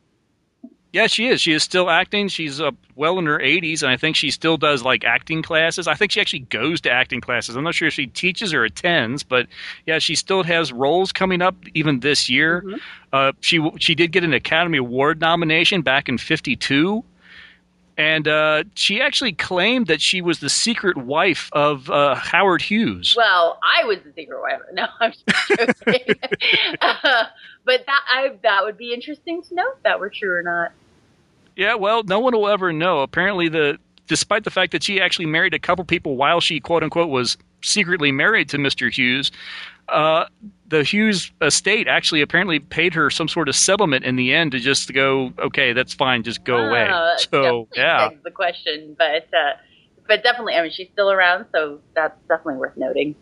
[0.91, 1.43] Yeah, she is.
[1.43, 2.29] She is still acting.
[2.29, 5.87] She's uh, well in her 80s, and I think she still does like acting classes.
[5.87, 7.57] I think she actually goes to acting classes.
[7.57, 9.49] I'm not sure if she teaches or attends, but
[9.87, 12.63] yeah, she still has roles coming up even this year.
[12.63, 12.77] Mm-hmm.
[13.13, 17.05] Uh, she she did get an Academy Award nomination back in *52,
[17.99, 23.15] and uh, she actually claimed that she was the secret wife of uh, Howard Hughes.
[23.17, 24.61] Well, I was the secret wife.
[24.73, 26.15] No, I'm just joking.
[26.81, 27.25] uh,
[27.65, 30.71] but that I, that would be interesting to know if that were true or not.
[31.57, 33.01] Yeah, well, no one will ever know.
[33.01, 36.85] Apparently, the despite the fact that she actually married a couple people while she quote
[36.85, 38.93] unquote was secretly married to Mr.
[38.93, 39.33] Hughes,
[39.89, 40.27] uh,
[40.69, 44.59] the Hughes estate actually apparently paid her some sort of settlement in the end to
[44.61, 46.89] just go, okay, that's fine, just go away.
[46.89, 49.53] Uh, So yeah, begs the question, but uh,
[50.07, 53.15] but definitely, I mean, she's still around, so that's definitely worth noting.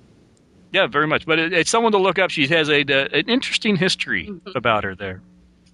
[0.72, 1.24] yeah, very much.
[1.26, 2.30] But it, it's someone to look up.
[2.30, 4.56] She has a, uh, an interesting history Mm-hmm.
[4.56, 5.20] about her there.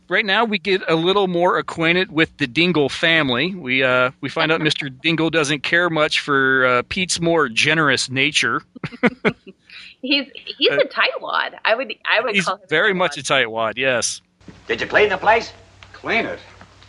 [0.08, 3.54] Right now, we get a little more acquainted with the Dingle family.
[3.54, 4.90] We uh, we find out Mr.
[5.00, 8.62] Dingle doesn't care much for uh, Pete's more generous nature.
[10.02, 10.26] He's
[10.58, 11.58] he's Uh, a tightwad.
[11.64, 12.96] I would I would He's call him very tightwad.
[12.96, 13.72] much a tightwad.
[13.76, 14.20] Yes.
[14.66, 15.52] Did you clean the place?
[15.92, 16.40] Clean it.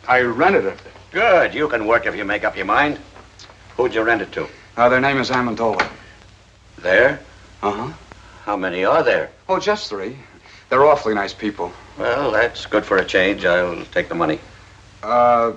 [0.07, 0.79] I rented it.
[1.11, 1.53] Good.
[1.53, 2.99] You can work if you make up your mind.
[3.77, 4.47] Who'd you rent it to?
[4.77, 5.87] Uh, their name is Amendola.
[6.79, 7.19] There?
[7.61, 7.93] Uh-huh.
[8.45, 9.29] How many are there?
[9.47, 10.17] Oh, just three.
[10.69, 11.71] They're awfully nice people.
[11.99, 13.45] Well, that's good for a change.
[13.45, 14.39] I'll take the money.
[15.03, 15.53] Uh,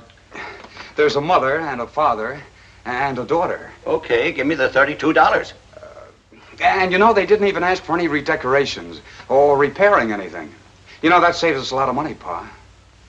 [0.94, 2.40] there's a mother and a father
[2.84, 3.70] and a daughter.
[3.86, 5.52] Okay, give me the $32.
[6.60, 10.52] And you know, they didn't even ask for any redecorations or repairing anything.
[11.02, 12.50] You know, that saves us a lot of money, Pa.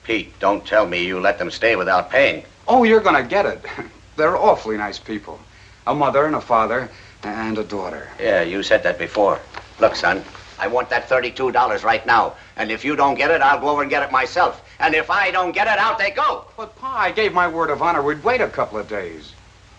[0.04, 2.44] Pete, don't tell me you let them stay without paying.
[2.66, 3.64] Oh, you're gonna get it.
[4.16, 5.38] They're awfully nice people.
[5.86, 6.90] A mother and a father
[7.22, 8.08] and a daughter.
[8.20, 9.40] Yeah, you said that before.
[9.80, 10.24] Look, son,
[10.58, 12.34] I want that $32 right now.
[12.56, 14.62] And if you don't get it, I'll go over and get it myself.
[14.80, 16.46] And if I don't get it, out they go.
[16.56, 19.32] But, Pa, I gave my word of honor we'd wait a couple of days.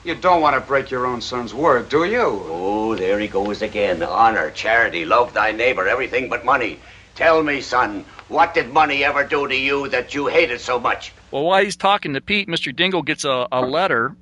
[0.04, 2.22] You don't want to break your own son's word, do you?
[2.22, 4.02] Oh, there he goes again.
[4.02, 6.80] Honor, charity, love thy neighbor, everything but money.
[7.16, 11.12] Tell me, son, what did money ever do to you that you hated so much?
[11.32, 12.74] Well, while he's talking to Pete, Mr.
[12.74, 14.16] Dingle gets a, a letter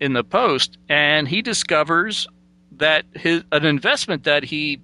[0.00, 2.26] in the post, and he discovers
[2.78, 4.80] that his an investment that he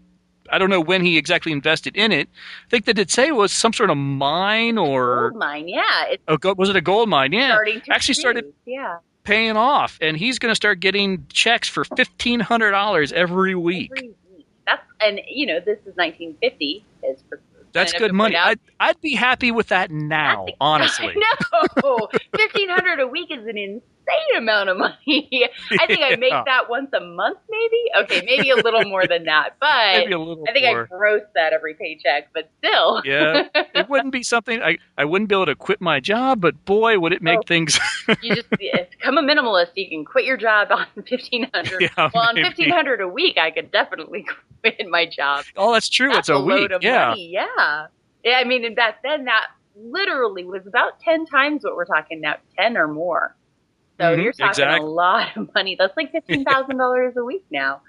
[0.51, 2.29] I don't know when he exactly invested in it.
[2.67, 6.05] I think that it say it was some sort of mine or Gold mine, yeah.
[6.11, 7.33] It's a, go- was it a gold mine?
[7.33, 8.99] Yeah, starting to actually started Yeah.
[9.29, 13.91] Paying off, and he's going to start getting checks for fifteen hundred dollars every week.
[13.97, 14.47] Every week.
[14.67, 16.85] That's and you know this is 1950.
[17.05, 17.41] Is for,
[17.73, 18.37] That's good money.
[18.37, 21.15] I'd, I'd be happy with that now, honestly.
[21.85, 23.59] no, fifteen hundred a week is an
[24.09, 25.49] insane amount of money.
[25.81, 27.83] I think I make that once a month, maybe.
[28.05, 30.85] Okay, maybe a little more than that, but Maybe a little I think more.
[30.85, 32.29] I gross that every paycheck.
[32.33, 36.01] But still, Yeah, it wouldn't be something I, I wouldn't be able to quit my
[36.01, 37.43] job, but boy, would it make Oh.
[37.47, 37.79] things.
[38.23, 39.71] you just become a minimalist.
[39.77, 41.83] You can quit your job on fifteen hundred.
[41.83, 44.27] Yeah, well, on fifteen hundred a week, I could definitely
[44.63, 45.45] quit my job.
[45.57, 46.09] oh, that's true.
[46.09, 46.71] That's it's a, load week.
[46.73, 47.09] of Yeah.
[47.11, 47.29] money.
[47.33, 47.87] Yeah.
[48.25, 48.39] Yeah.
[48.39, 52.37] I mean, and back then that literally was about ten times what we're talking now,
[52.59, 53.37] ten or more.
[54.01, 54.87] So Mhm, you're talking exactly.
[54.87, 55.77] a lot of money.
[55.79, 57.83] That's like fifteen thousand dollars a week now.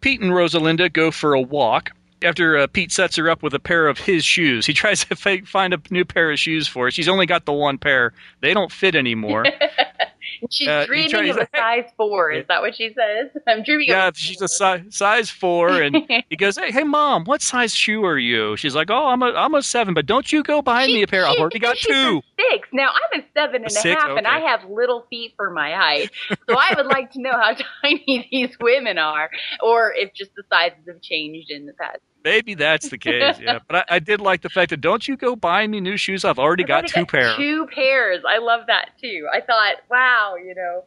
[0.00, 1.90] Pete and Rosalinda go for a walk.
[2.24, 5.16] After uh, Pete sets her up with a pair of his shoes, he tries to
[5.16, 6.90] fa- find a new pair of shoes for her.
[6.92, 9.44] She's only got the one pair; they don't fit anymore.
[10.50, 12.30] She's Uh, dreaming of a size four.
[12.32, 13.30] Is that what she says?
[13.46, 14.16] I'm dreaming yeah, of.
[14.16, 15.96] she's a si- size four, and
[16.30, 19.32] he goes, "Hey, hey, mom, what size shoe are you?" She's like, "Oh, I'm a
[19.32, 21.24] I'm a seven, but don't you go buy me a pair.
[21.26, 22.22] I've already got two.
[22.38, 22.68] a Six.
[22.72, 24.04] Now I'm a seven and a half, Six?
[24.18, 24.46] and I Okay.
[24.46, 26.10] have little feet for my height.
[26.48, 29.30] So I would like to know how tiny these women are,
[29.62, 31.98] or if just the sizes have changed in the past.
[32.24, 33.38] Maybe that's the case.
[33.40, 35.96] Yeah, but I, I did like the fact that don't you go buy me new
[35.96, 36.24] shoes?
[36.24, 37.36] I've already I've got already two pairs.
[37.36, 38.22] Two pairs.
[38.28, 39.26] I love that too.
[39.32, 40.84] I thought, wow, you know,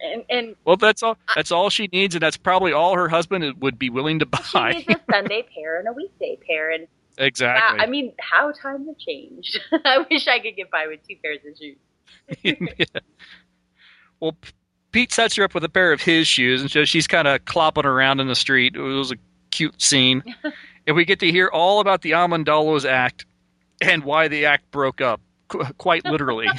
[0.00, 1.16] and and Well, that's all.
[1.34, 4.72] That's all she needs, and that's probably all her husband would be willing to buy.
[4.72, 6.86] she needs a Sunday pair and a weekday pair, and
[7.18, 7.78] exactly.
[7.78, 9.58] wow, I mean, how times have changed.
[9.84, 11.76] I wish I could get by with two pairs of shoes.
[12.42, 13.00] Yeah.
[14.20, 14.36] Well,
[14.92, 17.44] Pete sets her up with a pair of his shoes, and so she's kind of
[17.44, 18.76] clopping around in the street.
[18.76, 19.16] It was a
[19.56, 20.22] cute scene,
[20.86, 23.24] and we get to hear all about the Amendolas Act
[23.80, 25.20] and why the act broke up.
[25.48, 26.48] qu- quite literally.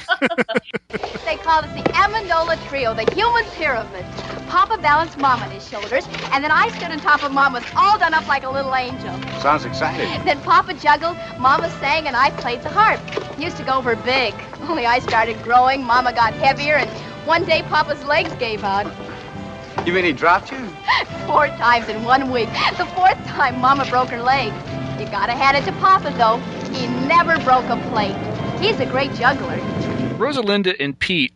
[1.24, 4.04] They call it the Amendola Trio, the human pyramid.
[4.48, 7.98] Papa balanced Mom on his shoulders, and then I stood on top of Mama's, all
[7.98, 9.12] done up like a little angel.
[9.42, 10.08] Sounds exciting.
[10.24, 13.00] Then Papa juggled, Mama sang, and I played the harp.
[13.38, 14.32] Used to go for big.
[14.62, 16.88] Only I started growing, Mama got heavier, and
[17.28, 18.86] one day Papa's legs gave out.
[19.88, 20.58] You mean he dropped you?
[21.26, 22.50] Four times in one week.
[22.76, 24.52] The fourth time, Mama broke her leg.
[25.00, 26.36] You gotta hand it to Papa, though.
[26.76, 28.14] He never broke a plate.
[28.60, 29.56] He's a great juggler.
[30.18, 31.32] Rosalinda and Pete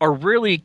[0.00, 0.64] are really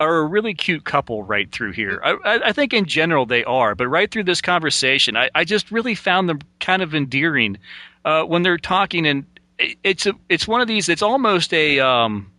[0.00, 2.00] are a really cute couple right through here.
[2.02, 5.44] I, I, I think in general they are, but right through this conversation, I, I
[5.44, 7.56] just really found them kind of endearing
[8.04, 9.24] uh, when they're talking, and
[9.60, 10.88] it- it's a, it's one of these.
[10.88, 12.32] It's almost a um,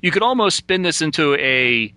[0.00, 1.92] you could almost spin this into a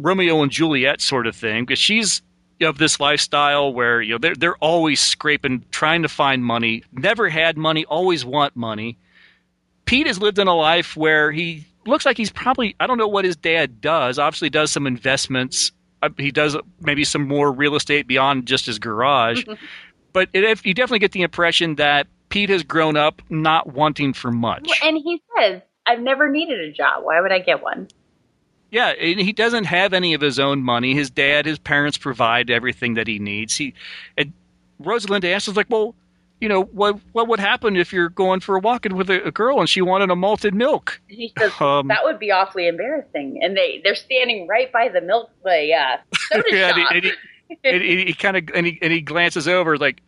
[0.00, 2.22] Romeo and Juliet sort of thing because she's
[2.62, 7.28] of this lifestyle where you know they're they're always scraping, trying to find money, never
[7.28, 8.98] had money, always want money.
[9.84, 13.08] Pete has lived in a life where he looks like he's probably I don't know
[13.08, 14.18] what his dad does.
[14.18, 15.72] Obviously, does some investments.
[16.02, 19.44] Uh, He does maybe some more real estate beyond just his garage.
[20.12, 24.30] but it, you definitely get the impression that Pete has grown up not wanting for
[24.30, 24.70] much.
[24.84, 27.04] And he says, I've never needed a job.
[27.04, 27.88] Why would I get one?
[28.70, 30.94] Yeah, and he doesn't have any of his own money.
[30.94, 33.56] His dad, his parents provide everything that he needs.
[33.56, 33.74] He
[34.16, 34.32] and
[34.82, 35.94] Rosalinda asks like, well,
[36.40, 39.30] you know, what what would happen if you're going for a walk with a, a
[39.30, 41.00] girl and she wanted a malted milk?
[41.08, 43.40] He says, Um, that would be awfully embarrassing.
[43.42, 45.96] And they, they're standing right by the milk, the uh,
[46.32, 46.90] soda Yeah, shop.
[46.92, 47.12] and he,
[47.64, 50.00] and he, he kind of and he and he glances over like,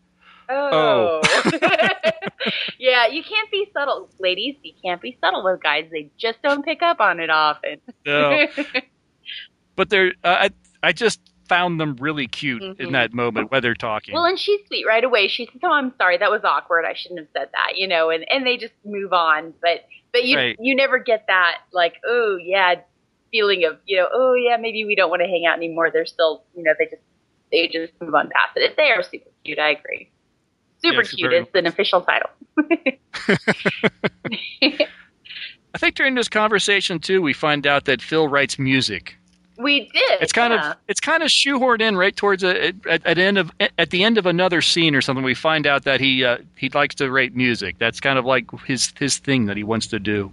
[0.55, 1.21] Oh.
[2.79, 4.09] yeah, you can't be subtle.
[4.19, 5.89] Ladies, you can't be subtle with guys.
[5.91, 7.79] They just don't pick up on it often.
[8.07, 8.47] No.
[9.77, 10.51] but they're uh, I
[10.83, 12.81] I just found them really cute Mhm.
[12.81, 14.15] in that moment when they're talking.
[14.15, 15.29] well, and she's sweet right away.
[15.29, 16.19] She says, "Oh, I'm sorry.
[16.19, 16.85] That was awkward.
[16.85, 19.55] I shouldn't have said that." You know, and and they just move on.
[19.63, 20.57] But but you Right.
[20.61, 22.77] you never get that like, "Oh, yeah,"
[23.31, 26.07] feeling of, you know, "Oh, yeah, maybe we don't want to hang out anymore." They're
[26.07, 27.03] still, you know, they just
[27.51, 28.77] they just move on past it.
[28.77, 29.59] They are super cute.
[29.59, 30.11] I agree.
[30.85, 32.31] Super Yes, cute is an official title.
[35.75, 39.17] I think during this conversation too, we find out that Phil writes music.
[39.59, 40.21] We did.
[40.21, 40.73] It's kind yeah.
[40.73, 44.03] of it's kind of shoehorned in right towards a, at, at end of at the
[44.03, 45.25] end of another scene or something.
[45.25, 47.77] We find out that he uh, he likes to write music.
[47.79, 50.33] That's kind of like his his thing that he wants to do.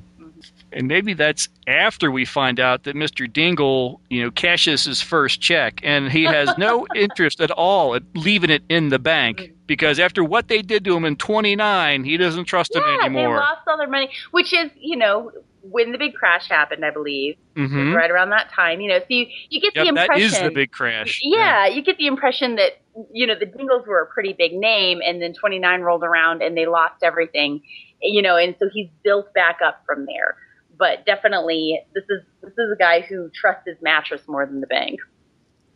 [0.71, 3.31] And maybe that's after we find out that Mr.
[3.31, 8.03] Dingle, you know, cashes his first check and he has no interest at all at
[8.13, 12.17] leaving it in the bank because after what they did to him in 29, he
[12.17, 13.35] doesn't trust him yeah, anymore.
[13.35, 16.89] they lost all their money, which is, you know, when the big crash happened, I
[16.89, 17.93] believe, Mhm.
[17.95, 18.81] right around that time.
[18.81, 20.25] You know, so you, you get Yep, the impression.
[20.25, 21.19] is the big crash.
[21.21, 22.79] Yeah, you get the impression that
[23.13, 26.57] you know the Dingles were a pretty big name, and then 29 rolled around and
[26.57, 27.61] they lost everything,
[28.01, 30.35] you know, and so he's built back up from there.
[30.79, 34.67] But definitely, this is this is a guy who trusts his mattress more than the
[34.67, 34.99] bank.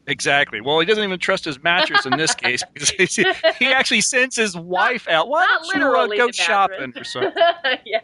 [0.08, 0.60] Exactly.
[0.62, 3.26] Well, he doesn't even trust his mattress in this case because he,
[3.58, 5.30] he actually sends his wife out.
[5.30, 7.32] Why don't you uh, go shopping or something?
[7.86, 8.00] yeah.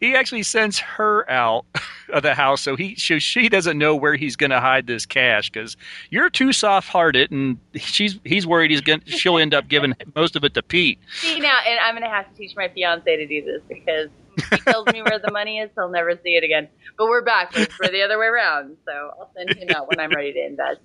[0.00, 1.64] He actually sends her out
[2.10, 5.06] of the house so he so she doesn't know where he's going to hide this
[5.06, 5.76] cash because
[6.10, 10.44] you're too soft-hearted and she's he's worried he's going she'll end up giving most of
[10.44, 10.98] it to Pete.
[11.16, 14.08] See now, and I'm gonna have to teach my fiance to do this because
[14.50, 16.68] he tells me where the money is, he'll never see it again.
[16.98, 18.76] But we're backwards, we're the other way around.
[18.86, 20.80] So I'll send him out when I'm ready to invest.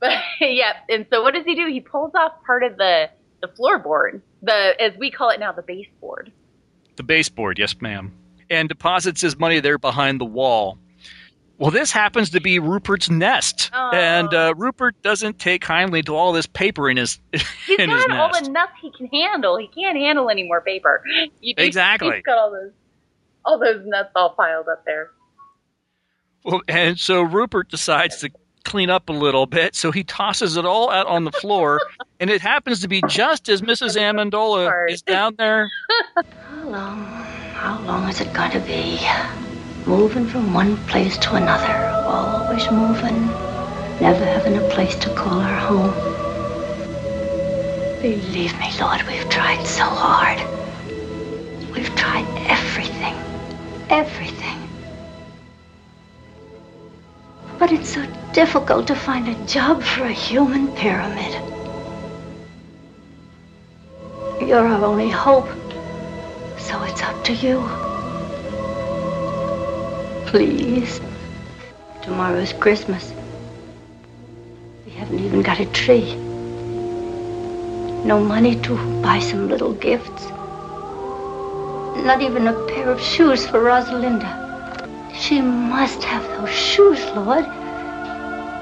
[0.00, 1.66] But yeah, and so what does he do?
[1.66, 5.62] He pulls off part of the the floorboard, the as we call it now, the
[5.62, 6.32] baseboard.
[6.96, 8.12] The baseboard, yes, ma'am,
[8.50, 10.78] and deposits his money there behind the wall.
[11.56, 16.32] Well, this happens to be Rupert's nest, and uh, Rupert doesn't take kindly to all
[16.32, 17.42] this paper in his He's
[17.78, 18.44] in his got all nest.
[18.44, 19.56] the nuts he can handle.
[19.56, 21.02] He can't handle any more paper.
[21.40, 22.16] You- Exactly.
[22.16, 22.72] He's got all those
[23.46, 25.10] all those nuts all piled up there.
[26.44, 28.30] Well, and so Rupert decides to
[28.64, 31.80] clean up a little bit, so he tosses it all out on the floor,
[32.20, 33.96] and it happens to be just as Mrs.
[33.96, 35.70] Amendola is down there.
[36.16, 37.04] How long?
[37.04, 39.00] How long is it going to be?
[39.86, 43.26] Moving from one place to another, always moving,
[44.00, 45.92] never having a place to call our home.
[48.00, 50.63] Believe me, Lord, we've tried so hard.
[57.64, 61.32] But it's so difficult to find a job for a human pyramid.
[64.38, 65.48] You're our only hope.
[66.58, 67.66] So it's up to you.
[70.26, 71.00] Please.
[72.02, 73.14] Tomorrow's Christmas.
[74.84, 76.16] We haven't even got a tree.
[78.04, 80.26] No money to buy some little gifts.
[82.04, 84.44] Not even a pair of shoes for Rosalinda.
[85.14, 87.44] She must have shoes, Lord.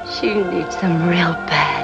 [0.08, 1.81] She needs them real bad.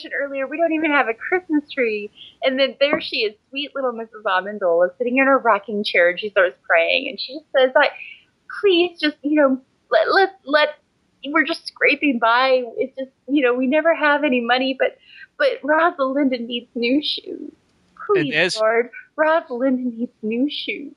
[0.00, 2.10] Mentioned earlier we don't even have a Christmas tree.
[2.42, 4.22] And then there she is, sweet little Mrs.
[4.24, 7.08] Amendola, sitting in her rocking chair, and she starts praying.
[7.08, 7.92] And she just says, like,
[8.60, 9.60] please just, you know,
[9.90, 10.68] let, let, let,
[11.26, 12.62] we're just scraping by.
[12.78, 14.98] It's just, you know, we never have any money, but,
[15.38, 17.52] but Rosalinda needs new shoes.
[18.06, 20.94] Please, as- Lord, Rosalinda needs new shoes.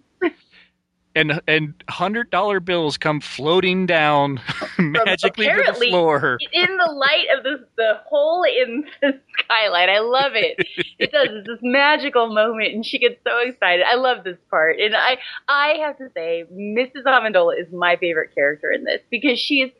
[1.15, 4.39] And and hundred dollar bills come floating down
[4.79, 6.37] magically to the apparently floor.
[6.51, 9.89] in the light of the the hole in the skylight.
[9.89, 10.57] I love it.
[10.99, 11.27] It does.
[11.31, 13.85] It's this magical moment, and she gets so excited.
[13.87, 17.03] I love this part, and I I have to say, Mrs.
[17.05, 19.71] Amendola is my favorite character in this because she is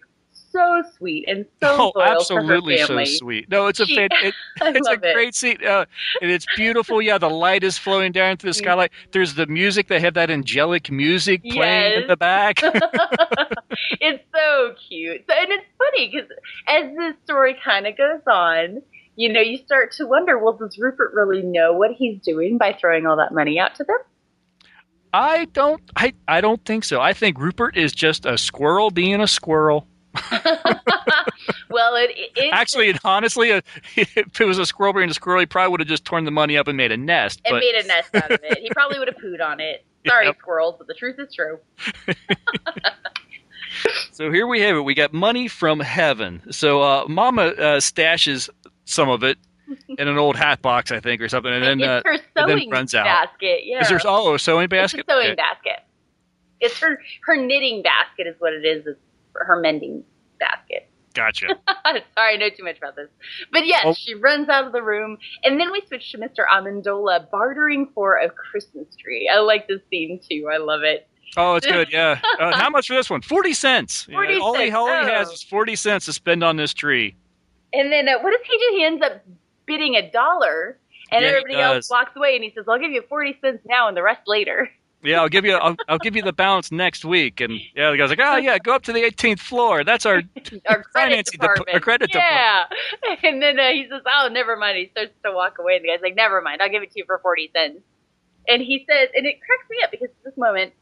[0.54, 3.50] so sweet and so Oh, absolutely so sweet.
[3.50, 5.02] No, it's a She- fan, it, it's a it.
[5.14, 5.86] great scene, uh,
[6.22, 7.02] and it's beautiful.
[7.02, 8.64] Yeah, the light is flowing down through the Mm-hmm.
[8.64, 8.92] skylight.
[9.12, 9.88] There's the music.
[9.90, 12.60] They have that angelic music playing in the back.
[14.00, 15.24] it's so cute.
[15.30, 16.30] So, and it's funny because
[16.68, 18.82] as this story kind of goes on,
[19.16, 22.74] you know, you start to wonder, well, does Rupert really know what he's doing by
[22.80, 23.98] throwing all that money out to them?
[25.16, 25.82] I don't.
[25.96, 27.00] I I don't think so.
[27.00, 29.88] I think Rupert is just a squirrel being a squirrel.
[31.70, 33.62] Well, it, it Actually, and honestly, uh,
[33.96, 36.32] if it was a squirrel being a squirrel, he probably would have just torn the
[36.32, 37.42] money up and made a nest.
[37.46, 38.60] and but made a nest out of it.
[38.60, 39.84] He probably would have pooed on it.
[40.06, 40.38] Sorry, Yep.
[40.40, 41.58] squirrels, but the truth is true.
[44.12, 44.82] So here we have it.
[44.82, 46.42] We got money from heaven.
[46.52, 48.50] So uh, Mama uh, stashes
[48.86, 49.38] some of it
[49.98, 52.70] in an old hat box, I think, or something, and then uh, it's and then
[52.70, 53.06] runs out.
[53.06, 53.62] basket.
[53.64, 55.06] Yeah, Is there oh a sewing it's basket?
[55.08, 55.36] a sewing Okay.
[55.36, 55.80] basket.
[56.60, 58.86] It's her her knitting basket is what it is.
[58.86, 59.00] It's
[59.36, 60.04] her mending
[60.40, 60.90] basket.
[61.14, 61.48] Gotcha.
[61.86, 63.10] Sorry, I know too much about this.
[63.52, 63.94] But yes, Oh.
[63.94, 66.48] she runs out of the room, and then we switch to Mr.
[66.52, 69.30] Amendola bartering for a Christmas tree.
[69.32, 70.50] I like this scene too.
[70.52, 71.08] I love it.
[71.38, 71.92] Oh, it's good.
[71.92, 72.20] Yeah.
[72.40, 73.22] Uh, how much for this one?
[73.22, 74.08] Forty cents.
[74.10, 74.76] Yeah, 40 all he, cents.
[74.76, 75.06] all he Oh.
[75.06, 77.16] has is forty cents to spend on this tree.
[77.74, 78.78] And then uh, what does he do?
[78.78, 79.24] He ends up
[79.66, 80.78] bidding a dollar,
[81.12, 83.88] and Yeah, everybody else walks away, and he says, "I'll give you forty cents now,
[83.88, 84.70] and the rest later."
[85.04, 85.56] Yeah, I'll give you.
[85.56, 87.42] I'll, I'll give you the balance next week.
[87.42, 89.84] And yeah, the guy's like, oh yeah, go up to the 18th floor.
[89.84, 90.22] That's our
[90.68, 91.70] Our credit department.
[91.74, 92.66] our credit yeah.
[93.24, 95.90] And then uh, he says, "Oh, never mind." He starts to walk away, and the
[95.90, 96.62] guy's like, "Never mind.
[96.62, 97.82] I'll give it to you for forty cents."
[98.48, 100.74] And he says, and it cracks me up because at this moment,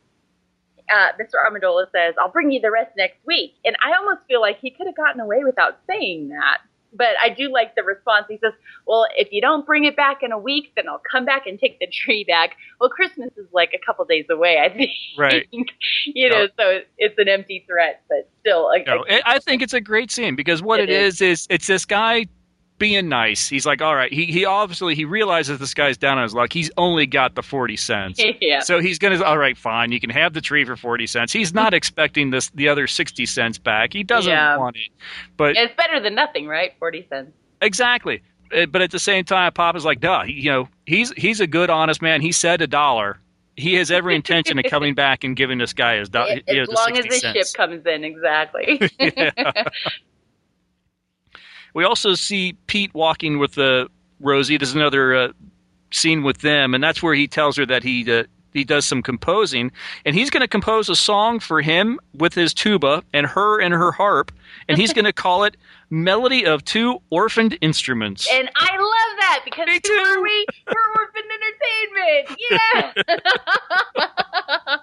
[0.90, 1.36] uh, Mr.
[1.44, 4.72] Armadillo says, "I'll bring you the rest next week." And I almost feel like he
[4.72, 6.60] could have gotten away without saying that.
[6.94, 8.26] But I do like the response.
[8.30, 8.54] He says,
[8.86, 11.60] "Well, if you don't bring it back in a week, then I'll come back and
[11.60, 14.92] take the tree back." Well, Christmas is like a couple days away, I think.
[15.18, 15.48] Right.
[16.06, 16.48] you know, No.
[16.60, 20.12] so it's an empty threat, but still, like, No, I I think it's a great
[20.12, 21.22] scene because what It it is.
[21.22, 22.26] is is it's this guy
[22.82, 23.48] being nice.
[23.48, 24.12] He's like, all right.
[24.12, 26.52] He he obviously he realizes this guy's down on his luck.
[26.52, 28.20] He's only got the forty cents.
[28.42, 28.60] yeah.
[28.62, 29.92] So he's gonna all right, fine.
[29.92, 31.32] You can have the tree for forty cents.
[31.32, 33.94] He's not expecting this the other sixty cents back.
[33.94, 34.58] He doesn't Yeah.
[34.58, 34.90] want it.
[35.38, 36.74] But it's better than nothing, right?
[36.80, 37.32] Forty cents.
[37.62, 38.24] exactly.
[38.54, 40.24] Uh, But at the same time, Papa's like, duh.
[40.24, 42.20] He, you know, he's he's a good, honest man.
[42.22, 43.20] He said a dollar.
[43.58, 46.40] He has every intention of coming back and giving this guy his dollar.
[46.48, 48.82] as long as the ship comes in, exactly.
[49.00, 49.64] Yeah.
[51.74, 53.88] We also see Pete walking with uh,
[54.20, 54.58] Rosie.
[54.58, 55.28] There's another uh,
[55.92, 59.02] scene with them, and that's where he tells her that he uh, he does some
[59.02, 59.72] composing,
[60.06, 63.74] and he's going to compose a song for him with his tuba and her and
[63.74, 64.32] her harp,
[64.68, 65.58] and he's going to call it
[65.90, 70.46] "Melody of Two Orphaned Instruments." and I love that because who are we?
[70.68, 72.40] We're Orphan Entertainment.
[72.52, 72.92] Yeah.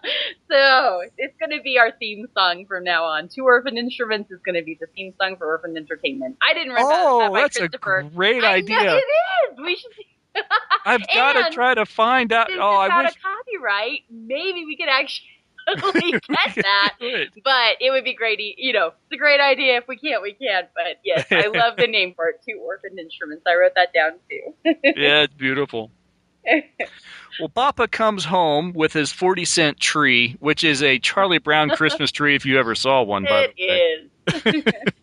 [0.50, 3.28] so it's going to be our theme song from now on.
[3.28, 6.36] Two orphaned Instruments is going to be the theme song for orphaned Entertainment.
[6.42, 8.84] I didn't write that- Oh, that by that's a great I idea.
[8.84, 9.58] Know, it is.
[9.62, 9.90] We should.
[10.84, 12.48] I've got to try to find out.
[12.48, 13.14] Since Oh, it's I wish.
[13.22, 16.94] copyright, maybe we could actually get that.
[17.44, 19.76] But it would be great, you know, it's a great idea.
[19.78, 20.68] If we can't, we can't.
[20.74, 23.44] But yes, I love the name for it, Two Orphan Instruments.
[23.46, 24.74] I wrote that down too.
[24.96, 25.90] yeah, it's beautiful.
[27.38, 32.10] Well, Papa comes home with his 40 cent tree, which is a Charlie Brown Christmas
[32.10, 34.62] tree if you ever saw one, by It the way.
[34.64, 34.94] is.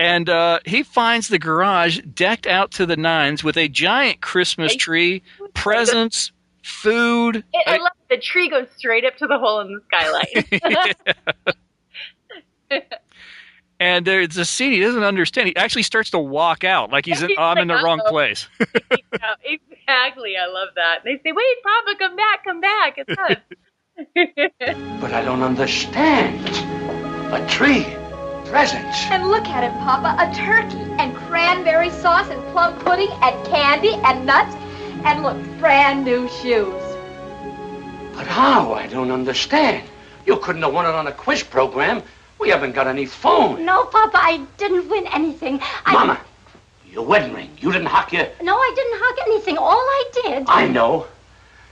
[0.00, 4.74] And uh, he finds the garage decked out to the nines with a giant Christmas
[4.74, 5.22] tree,
[5.52, 6.32] presents,
[6.62, 7.44] food.
[7.52, 11.52] It, I, love the tree goes straight up to the hole in the skylight.
[13.80, 15.48] and there's a scene he doesn't understand.
[15.48, 18.48] He actually starts to walk out like he's in, I'm in the wrong place.
[18.58, 20.38] Exactly.
[20.38, 21.00] I love that.
[21.04, 23.36] And they say, "Wait, Papa, come back, come back." It's us.
[24.98, 26.48] But I don't understand.
[27.34, 27.84] A tree.
[28.50, 29.04] Presents.
[29.10, 30.16] And look at it, Papa.
[30.18, 34.56] A turkey and cranberry sauce and plum pudding and candy and nuts.
[35.04, 36.82] And look, brand new shoes.
[38.12, 38.72] But how?
[38.74, 39.88] I don't understand.
[40.26, 42.02] You couldn't have won it on a quiz program.
[42.40, 43.64] We haven't got any phone.
[43.64, 45.60] No, Papa, I didn't win anything.
[45.86, 46.20] I, Mama,
[46.90, 47.50] your wedding ring.
[47.60, 48.26] You didn't hock your...
[48.42, 49.58] No, I didn't hug anything.
[49.58, 50.44] All I did.
[50.48, 51.06] I know.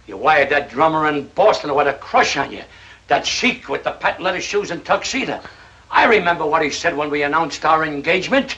[0.07, 2.63] You wired that drummer in Boston who had a crush on you.
[3.09, 5.41] That chic with the patent leather shoes and tuxedo.
[5.91, 8.57] I remember what he said when we announced our engagement.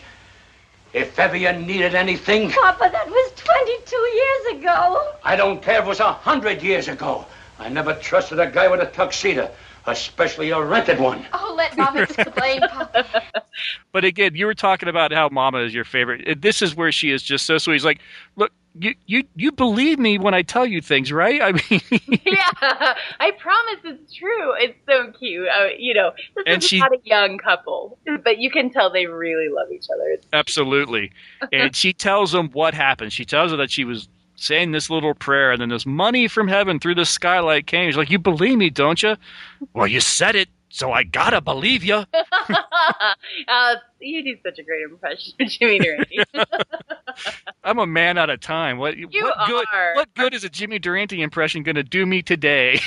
[0.93, 5.13] If ever you needed anything, Papa, that was 22 years ago.
[5.23, 7.25] I don't care if it was a hundred years ago.
[7.61, 9.51] I never trusted a guy with a tuxedo,
[9.87, 11.25] especially a rented one.
[11.33, 13.05] Oh, let Mom explain, Papa.
[13.93, 16.41] But again, you were talking about how Mama is your favorite.
[16.41, 17.75] This is where she is just so sweet.
[17.75, 18.01] He's like,
[18.37, 21.43] look, you you you believe me when I tell you things, right?
[21.43, 21.81] I mean,
[22.25, 24.55] yeah, I promise it's true.
[24.59, 25.49] It's so cute.
[25.49, 28.91] Uh, you know, this And is she- not a young couple, but you can tell
[28.91, 30.05] they really love each other.
[30.11, 31.11] It's absolutely.
[31.53, 33.13] And she tells him what happened.
[33.13, 36.49] She tells her that she was saying this little prayer, and then this money from
[36.49, 37.91] heaven through the skylight came.
[37.91, 39.17] She's like, "You believe me, don't you?"
[39.75, 41.97] Well, you said it, so I gotta believe you.
[42.15, 46.19] uh, you do such a great impression of Jimmy Durante.
[47.65, 48.79] I'm a man out of time.
[48.79, 49.95] What You what good are.
[49.95, 52.81] what good is a Jimmy Durante impression going to do me today?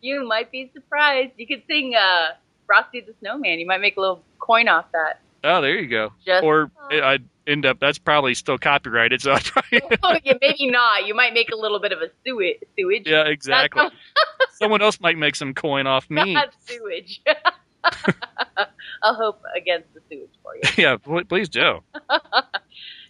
[0.00, 1.32] you might be surprised.
[1.36, 2.34] You could sing uh,
[2.66, 3.58] Frosty the Snowman.
[3.58, 5.20] You might make a little coin off that.
[5.44, 6.12] Oh, there you go.
[6.24, 9.20] Just- or uh, I'd end up that's probably still copyrighted.
[9.20, 11.06] So I'd probably, oh, yeah, maybe not.
[11.06, 12.58] You might make a little bit of a sewage.
[12.78, 13.06] sewage.
[13.06, 13.82] yeah, exactly.
[14.52, 16.34] Someone else might make some coin off me.
[16.34, 17.22] Not sewage.
[19.02, 20.62] I'll hope against the sewage for you.
[20.76, 20.96] yeah,
[21.28, 21.80] please do.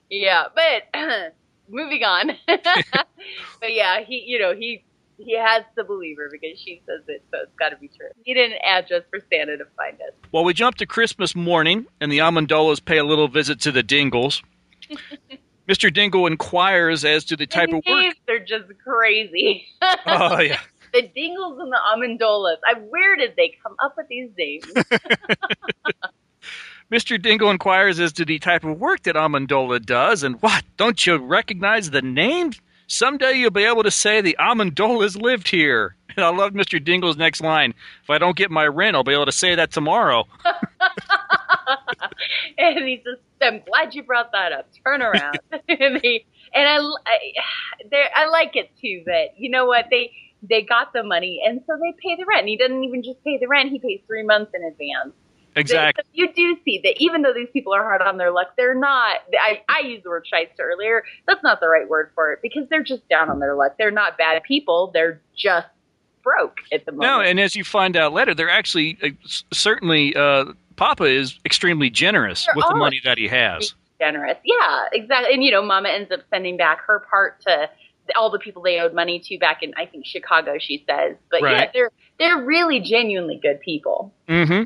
[0.08, 1.34] Yeah, but
[1.68, 2.32] moving on.
[2.46, 4.84] but yeah, he, you know, he
[5.24, 8.08] he has to believe her because she says it, so it's got to be true.
[8.24, 10.12] He didn't address for Santa to find us.
[10.32, 13.82] Well, we jump to Christmas morning, and the Amendolas pay a little visit to the
[13.82, 14.42] Dingles.
[15.68, 15.92] Mr.
[15.92, 18.14] Dingle inquires as to the type of work.
[18.26, 19.66] They're just crazy.
[20.06, 20.60] Oh yeah.
[20.92, 22.58] the Dingles and the Amendolas.
[22.66, 24.64] I, where did they come up with these names?
[26.92, 27.20] Mr.
[27.20, 30.62] Dingle inquires as to the type of work that Amendola does, and what?
[30.76, 32.52] Don't you recognize the name?
[32.92, 35.96] Someday you'll be able to say the Amendolas lived here.
[36.14, 36.82] And I love Mr.
[36.82, 37.72] Dingle's next line.
[38.02, 40.26] If I don't get my rent, I'll be able to say that tomorrow.
[42.58, 44.68] and he says, "I'm glad you brought that up.
[44.84, 45.38] Turn around."
[45.68, 47.32] and he, and I, I,
[47.90, 50.12] there- I like it too that you know what they
[50.42, 52.40] they got the money and so they pay the rent.
[52.40, 55.14] And he doesn't even just pay the rent; he pays three months in advance.
[55.56, 56.02] Exactly.
[56.04, 58.74] So you do see that even though these people are hard on their luck, they're
[58.74, 59.18] not.
[59.38, 61.04] I, I used the word shyster earlier.
[61.26, 63.76] That's not the right word for it because they're just down on their luck.
[63.78, 64.90] They're not bad people.
[64.94, 65.66] They're just
[66.22, 67.06] broke at the moment.
[67.06, 69.08] No, and as you find out later, they're actually uh,
[69.52, 70.46] certainly uh,
[70.76, 73.74] Papa is extremely generous They're with the money that he has.
[74.00, 74.38] generous.
[74.44, 75.34] Yeah, exactly.
[75.34, 77.68] And you know, Mama ends up sending back her part to
[78.16, 80.56] all the people they owed money to back in I think Chicago.
[80.58, 84.12] She says, but yeah, they're they're really genuinely good people.
[84.28, 84.64] Mm-hmm.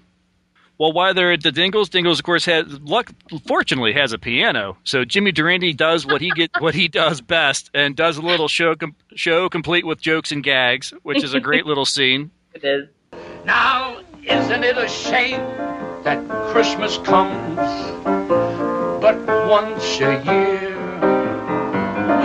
[0.79, 3.11] Well, while they're at the Dingles, Dingles, of course, has luck.
[3.47, 4.77] Fortunately, has a piano.
[4.85, 8.49] So Jimmy Durante does what he get, what he does best, and does a little
[8.49, 12.31] show com- show complete with jokes and gags, which is a great little scene.
[12.55, 12.89] It is.
[13.45, 15.41] Now, isn't it a shame
[16.03, 16.23] that
[16.53, 17.57] Christmas comes
[19.01, 19.17] but
[19.49, 20.77] once a year?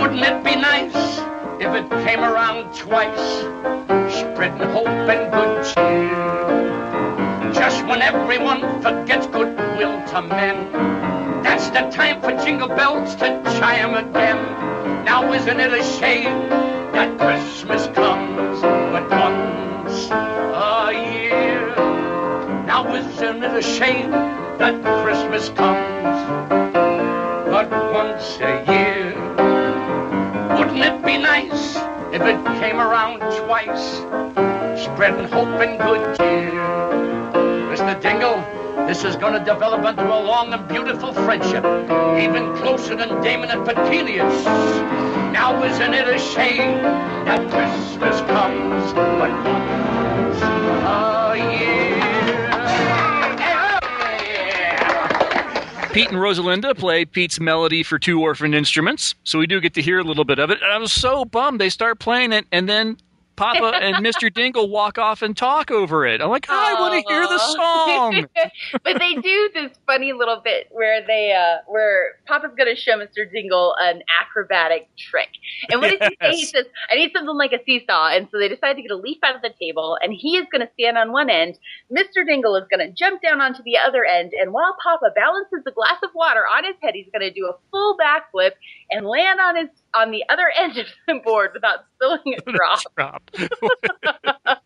[0.00, 1.18] Wouldn't it be nice
[1.60, 3.40] if it came around twice,
[4.14, 6.61] spreading hope and good cheer?
[7.72, 10.70] Just when everyone forgets goodwill to men,
[11.42, 14.36] that's the time for jingle bells to chime again.
[15.06, 16.50] Now, isn't it a shame
[16.92, 21.74] that Christmas comes but once a year?
[22.66, 26.20] Now, isn't it a shame that Christmas comes
[27.48, 29.14] but once a year?
[30.58, 31.76] Wouldn't it be nice
[32.12, 33.96] if it came around twice,
[34.84, 37.01] spreading hope and good cheer?
[37.82, 38.00] Mr.
[38.00, 41.64] Dingle, this is going to develop into a long and beautiful friendship,
[42.16, 44.44] even closer than Damon and Petilius.
[45.32, 46.80] Now, isn't it a shame
[47.24, 50.42] that Christmas comes but once
[50.84, 51.72] a year?
[55.92, 59.82] Pete and Rosalinda play Pete's melody for two orphan instruments, so we do get to
[59.82, 60.62] hear a little bit of it.
[60.62, 62.96] And I was so bummed they start playing it, and then
[63.36, 64.32] Papa and Mr.
[64.32, 66.20] Dingle walk off and talk over it.
[66.20, 68.26] I'm like, I want to hear the song.
[68.84, 73.30] but they do this funny little bit where they uh where Papa's gonna show Mr.
[73.30, 75.28] Dingle an acrobatic trick.
[75.70, 76.36] And what does he say?
[76.36, 78.08] He says, I need something like a seesaw.
[78.08, 80.46] And so they decide to get a leaf out of the table and he is
[80.52, 81.58] gonna stand on one end.
[81.90, 82.26] Mr.
[82.26, 85.98] Dingle is gonna jump down onto the other end, and while Papa balances a glass
[86.02, 88.52] of water on his head, he's gonna do a full backflip
[88.90, 92.80] and land on his on the other end of the board without spilling a drop.
[92.96, 93.30] Drop.
[94.02, 94.60] that,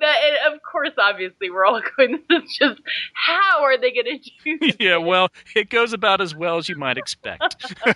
[0.00, 2.22] and of course, obviously, we're all going.
[2.28, 2.80] This is just
[3.14, 4.58] how are they going to do?
[4.58, 4.76] This?
[4.78, 7.74] yeah, well, it goes about as well as you might expect.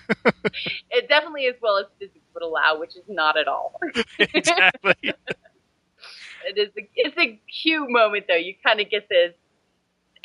[0.90, 3.78] It definitely as well as physics would allow, which is not at all.
[4.18, 4.94] exactly.
[5.02, 6.70] It is.
[6.78, 8.36] A, it's a cute moment, though.
[8.36, 9.34] You kind of get this.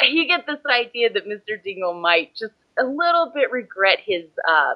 [0.01, 1.61] You get this idea that Mr.
[1.61, 4.75] Dingle might just a little bit regret his uh,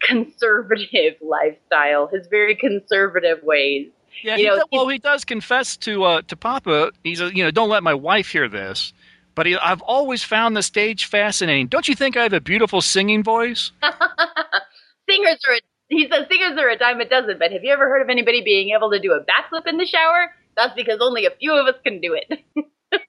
[0.00, 3.88] conservative lifestyle, his very conservative ways.
[4.22, 6.92] Yeah, You he know, does, well, he does confess to uh, to Papa.
[7.02, 8.92] He's a, you know, don't let my wife hear this.
[9.34, 11.66] But he, I've always found the stage fascinating.
[11.66, 13.72] Don't you think I have a beautiful singing voice?
[15.10, 15.54] singers are.
[15.54, 17.36] A, he says singers are a dime a dozen.
[17.38, 19.86] But have you ever heard of anybody being able to do a backflip in the
[19.86, 20.30] shower?
[20.56, 22.40] That's because only a few of us can do it.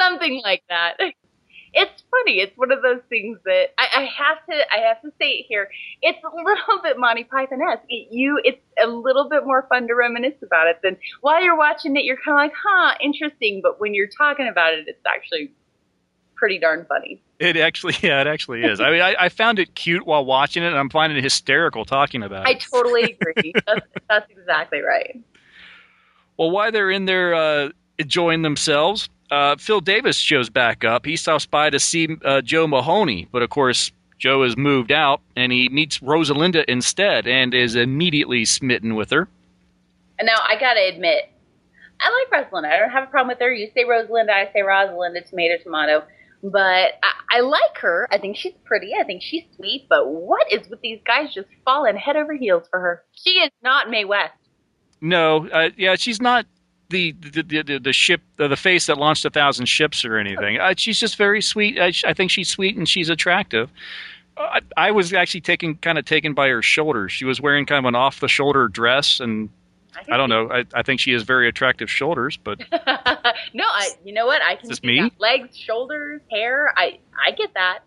[0.00, 0.96] Something like that.
[1.72, 2.40] It's funny.
[2.40, 4.54] It's one of those things that I, I have to.
[4.72, 5.68] I have to say it here.
[6.02, 7.82] It's a little bit Monty Python-esque.
[7.88, 11.56] It, you, it's a little bit more fun to reminisce about it than while you're
[11.56, 12.04] watching it.
[12.04, 13.60] You're kind of like, huh, interesting.
[13.62, 15.52] But when you're talking about it, it's actually
[16.40, 17.22] pretty darn funny.
[17.38, 18.80] It actually, yeah, it actually is.
[18.80, 21.84] I mean, I, I found it cute while watching it, and I'm finding it hysterical
[21.84, 22.48] talking about it.
[22.48, 23.52] I totally agree.
[23.66, 25.20] that's, that's exactly right.
[26.36, 27.68] Well, while they're in there uh,
[27.98, 31.06] enjoying themselves, uh, Phil Davis shows back up.
[31.06, 35.20] He stops by to see uh, Joe Mahoney, but of course, Joe has moved out,
[35.36, 39.28] and he meets Rosalinda instead, and is immediately smitten with her.
[40.18, 41.30] And now I gotta admit,
[42.00, 42.70] I like Rosalinda.
[42.70, 43.52] I don't have a problem with her.
[43.52, 46.04] You say Rosalinda, I say Rosalinda, tomato, tomato.
[46.42, 48.08] But I, I like her.
[48.10, 48.92] I think she's pretty.
[48.98, 49.86] I think she's sweet.
[49.88, 53.04] But what is with these guys just falling head over heels for her?
[53.12, 54.34] She is not Mae West.
[55.02, 56.46] No, uh, yeah, she's not
[56.90, 60.18] the the, the the the ship, the, the face that launched a thousand ships or
[60.18, 60.58] anything.
[60.58, 61.78] Uh, she's just very sweet.
[61.78, 63.70] I, I think she's sweet and she's attractive.
[64.36, 67.12] Uh, I, I was actually taken kind of taken by her shoulders.
[67.12, 69.48] She was wearing kind of an off the shoulder dress, and
[70.10, 70.50] I don't know.
[70.50, 72.60] I, I think she has very attractive shoulders, but
[73.54, 73.90] no, I.
[74.04, 74.42] You know what?
[74.42, 75.00] I can see me?
[75.00, 75.12] that.
[75.18, 76.72] Legs, shoulders, hair.
[76.76, 77.80] I I get that.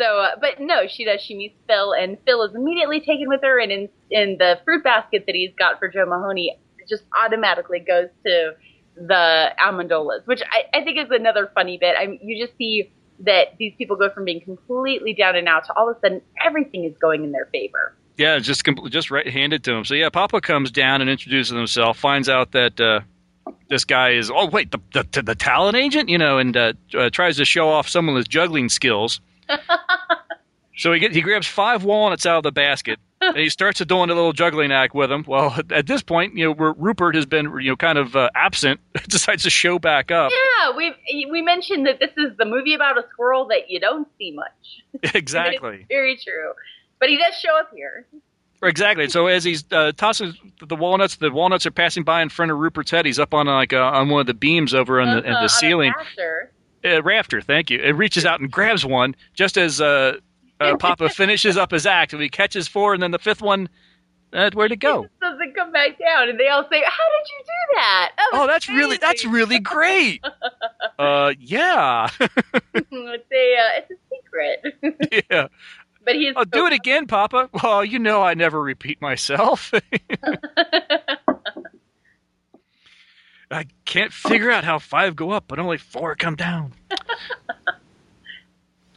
[0.00, 1.20] So, uh, but no, she does.
[1.20, 4.82] She meets Phil, and Phil is immediately taken with her, and in in the fruit
[4.82, 6.56] basket that he's got for Joe Mahoney,
[6.90, 8.54] just automatically goes to
[8.96, 11.94] the Amendolas, which I, I think is another funny bit.
[11.98, 15.64] I mean, you just see that these people go from being completely down and out
[15.66, 17.94] to all of a sudden everything is going in their favor.
[18.16, 19.84] yeah, just compl- just right handed to him.
[19.84, 21.98] So yeah, Papa comes down and introduces himself.
[21.98, 23.00] Finds out that uh,
[23.68, 27.10] this guy is oh wait the the, the talent agent, you know, and uh, uh,
[27.10, 29.20] tries to show off some of his juggling skills.
[30.80, 33.84] So he get, he grabs five walnuts out of the basket and he starts to
[33.84, 35.24] doing a little juggling act with them.
[35.28, 38.30] Well, at this point, you know, where Rupert has been you know kind of uh,
[38.34, 40.32] absent, decides to show back up.
[40.32, 40.94] Yeah, we
[41.30, 45.12] we mentioned that this is the movie about a squirrel that you don't see much.
[45.14, 45.84] exactly.
[45.88, 46.52] Very true.
[46.98, 48.06] But he does show up here.
[48.62, 49.08] Exactly.
[49.08, 50.34] So as he's uh, tossing
[50.66, 53.06] the walnuts, the walnuts are passing by in front of Rupert's head.
[53.06, 55.42] He's up on like uh, on one of the beams over the, in Uh-huh, on
[55.42, 55.92] the a ceiling.
[55.96, 56.52] rafter.
[56.82, 57.78] Uh, rafter, thank you.
[57.78, 59.80] It reaches out and grabs one just as
[60.60, 62.12] uh, Papa finishes up his act.
[62.12, 63.68] And he catches four, and then the fifth one,
[64.32, 65.04] uh, where'd it go?
[65.04, 68.30] It Doesn't come back down, and they all say, "How did you do that?" That
[68.34, 70.24] Oh, that's really that's really great.
[70.98, 74.60] Uh, yeah, it's a uh, it's a secret.
[75.30, 75.46] yeah.
[76.04, 77.48] but he's Oh, do it again, Papa.
[77.62, 79.72] Well, you know I never repeat myself.
[83.50, 86.74] I can't figure out how five go up, but only four come down.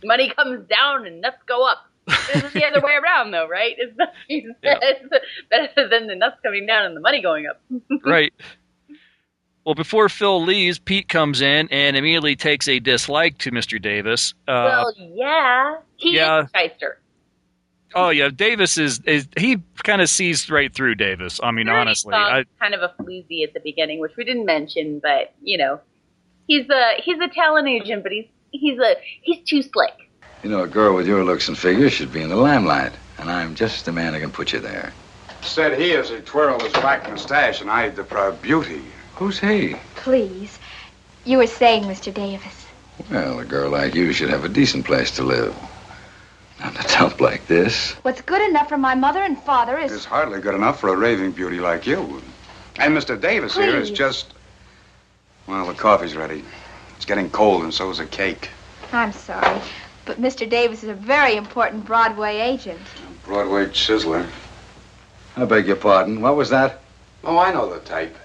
[0.03, 1.89] Money comes down and nuts go up.
[2.05, 3.75] This is the other way around, though, right?
[3.77, 5.09] It's not, it's
[5.49, 7.61] better than the nuts coming down and the money going up.
[8.05, 8.33] right.
[9.65, 13.81] Well, before Phil leaves, Pete comes in and immediately takes a dislike to Mr.
[13.81, 14.33] Davis.
[14.47, 16.41] Uh, well, yeah, he yeah.
[16.41, 16.99] is a shyster.
[17.95, 21.39] oh yeah, Davis is, is he kind of sees right through Davis.
[21.41, 24.99] I mean, honestly, I, kind of a floozy at the beginning, which we didn't mention,
[24.99, 25.79] but you know,
[26.47, 29.91] he's a he's a talent agent, but he's he's a he's too slick.
[30.43, 33.29] You know, a girl with your looks and figure should be in the limelight, and
[33.29, 34.93] I'm just the man who can put you there.
[35.41, 38.81] Said he as he twirled his black mustache and eyed the proud beauty.
[39.15, 39.75] Who's he?
[39.95, 40.57] Please.
[41.25, 42.13] You were saying, Mr.
[42.13, 42.65] Davis.
[43.09, 45.55] Well, a girl like you should have a decent place to live.
[46.59, 47.91] Not a dump like this.
[48.03, 49.91] What's good enough for my mother and father is.
[49.91, 52.21] It's hardly good enough for a raving beauty like you.
[52.77, 53.19] And Mr.
[53.19, 54.33] Davis here is just.
[55.47, 56.43] Well, the coffee's ready.
[57.03, 58.49] It's getting cold, and so is the cake.
[58.93, 59.59] I'm sorry,
[60.05, 60.49] but Mr.
[60.49, 62.79] Davis is a very important Broadway agent.
[63.25, 64.25] Broadway chiseler.
[65.35, 66.21] I beg your pardon.
[66.21, 66.79] What was that?
[67.25, 68.15] Oh, I know the type.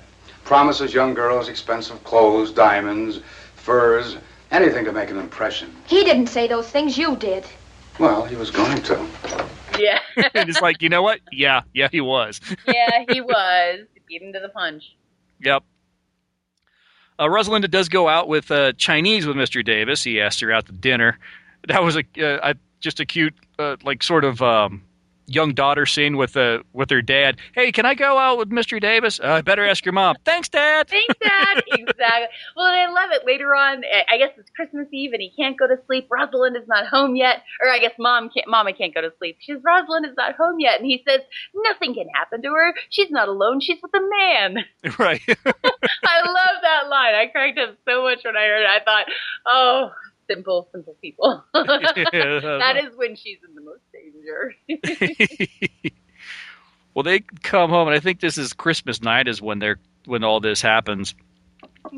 [0.45, 3.19] Promises young girls expensive clothes, diamonds,
[3.57, 4.17] furs,
[4.53, 5.75] anything to make an impression.
[5.89, 7.45] He didn't say those things, you did.
[7.99, 9.05] Well, he was going to.
[9.77, 9.99] Yeah.
[10.35, 11.19] and it's like, you know what?
[11.33, 12.41] Yeah, yeah, he was.
[12.65, 13.89] yeah, he was.
[14.07, 14.85] Beat him to the punch.
[15.41, 15.65] Yep.
[17.19, 19.65] Uh, Rosalinda does go out with uh, Chinese with Mr.
[19.65, 20.05] Davis.
[20.05, 21.19] He asked her out to dinner.
[21.67, 24.83] That was a uh, I, just a cute, uh, like sort of um,
[25.29, 27.39] young daughter scene with uh, with her dad.
[27.55, 28.81] Hey, can I go out with Mr.
[28.81, 29.21] Davis?
[29.21, 30.17] Uh, I better ask your mom.
[30.25, 30.89] Thanks, Dad.
[30.89, 31.63] Thanks, Dad.
[31.73, 32.27] exactly.
[32.57, 33.27] Well, and I love it.
[33.27, 36.09] Later on, I- I guess it's Christmas Eve, and he can't go to sleep.
[36.11, 38.49] Rosalind is not home yet, or I guess Mom can't.
[38.49, 39.37] Mama can't go to sleep.
[39.41, 41.21] She's Rosalind is not home yet, and he says
[41.55, 42.75] nothing can happen to her.
[42.91, 43.61] She's not alone.
[43.61, 44.65] She's with a man.
[44.99, 45.21] right.
[45.29, 47.15] I love that line.
[47.15, 48.69] I cracked up so much when I heard it.
[48.69, 49.07] I thought,
[49.47, 49.91] oh,
[50.29, 51.45] simple, simple people.
[51.55, 54.55] that is when she's in the most danger.
[56.99, 60.25] Well, they come home, and I think this is Christmas night is when they're when
[60.25, 61.15] all this happens.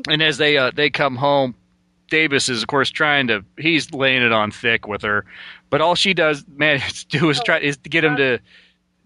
[0.07, 1.55] And as they uh, they come home,
[2.11, 5.25] Davis is of course trying to he's laying it on thick with her,
[5.71, 8.37] but all she does manage to do is try is to get him to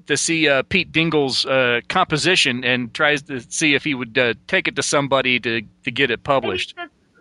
[0.08, 4.34] to see uh, Pete Dingle's uh, composition and tries to see if he would uh,
[4.48, 6.76] take it to somebody to to get it published.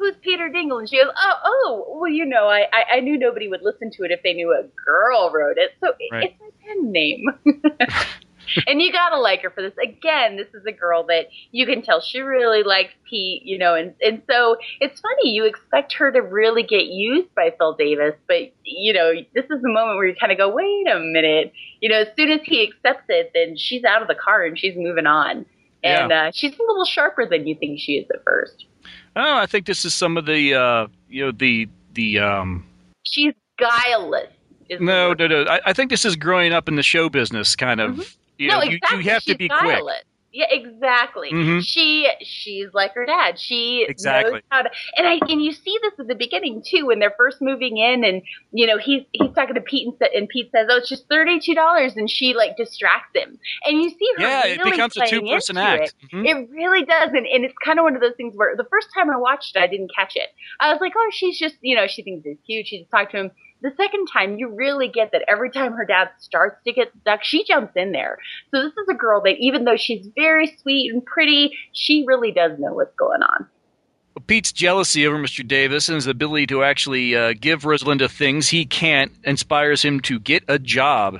[0.04, 0.78] Who's Peter Dingle?
[0.78, 3.90] And she goes, Oh, oh, well, you know, I, I, I knew nobody would listen
[3.92, 5.70] to it if they knew a girl wrote it.
[5.80, 6.24] So Right.
[6.30, 7.24] it's my pen name.
[8.66, 9.72] and you gotta like her for this.
[9.82, 13.74] Again, this is a girl that you can tell she really likes Pete, you know,
[13.74, 15.30] and and so it's funny.
[15.30, 19.62] You expect her to really get used by Phil Davis, but you know, this is
[19.62, 21.54] the moment where you kind of go, wait a minute.
[21.80, 24.58] You know, as soon as he accepts it, then she's out of the car and
[24.58, 25.46] she's moving on.
[25.82, 26.26] And Yeah.
[26.26, 28.66] uh, she's a little sharper than you think she is at first.
[29.16, 32.66] Oh, I think this is some of the uh, you know the the um,
[33.04, 34.30] She's guileless.
[34.80, 35.44] No no no.
[35.44, 38.16] I, I think this is growing up in the show business kind of.
[38.38, 39.04] You know, no, you, exactly.
[39.04, 39.82] you have to She's be quick.
[40.36, 41.30] Yeah, exactly.
[41.30, 41.62] Mhm.
[41.64, 43.38] She she's like her dad.
[43.38, 44.32] She Exactly.
[44.32, 47.14] knows how to and I and you see this at the beginning too when they're
[47.16, 48.20] first moving in and
[48.50, 51.38] you know he's he's talking to Pete and, and Pete says oh it's just thirty
[51.38, 54.96] two dollars and she like distracts him and you see her Yeah, it really becomes
[54.96, 55.94] a two-person act.
[56.02, 56.10] It.
[56.16, 56.26] Mhm.
[56.28, 58.88] it really does and, and it's kind of one of those things where the first
[58.92, 61.76] time I watched it I didn't catch it I was like oh she's just you
[61.76, 63.30] know she thinks he's cute she just talked to him
[63.64, 67.24] the second time you really get that every time her dad starts to get stuck
[67.24, 68.18] she jumps in there
[68.52, 72.30] so this is a girl that even though she's very sweet and pretty she really
[72.30, 73.48] does know what's going on
[74.28, 75.46] Pete's jealousy over Mr.
[75.46, 80.20] Davis and his ability to actually uh, give Rosalinda things he can't inspires him to
[80.20, 81.18] get a job.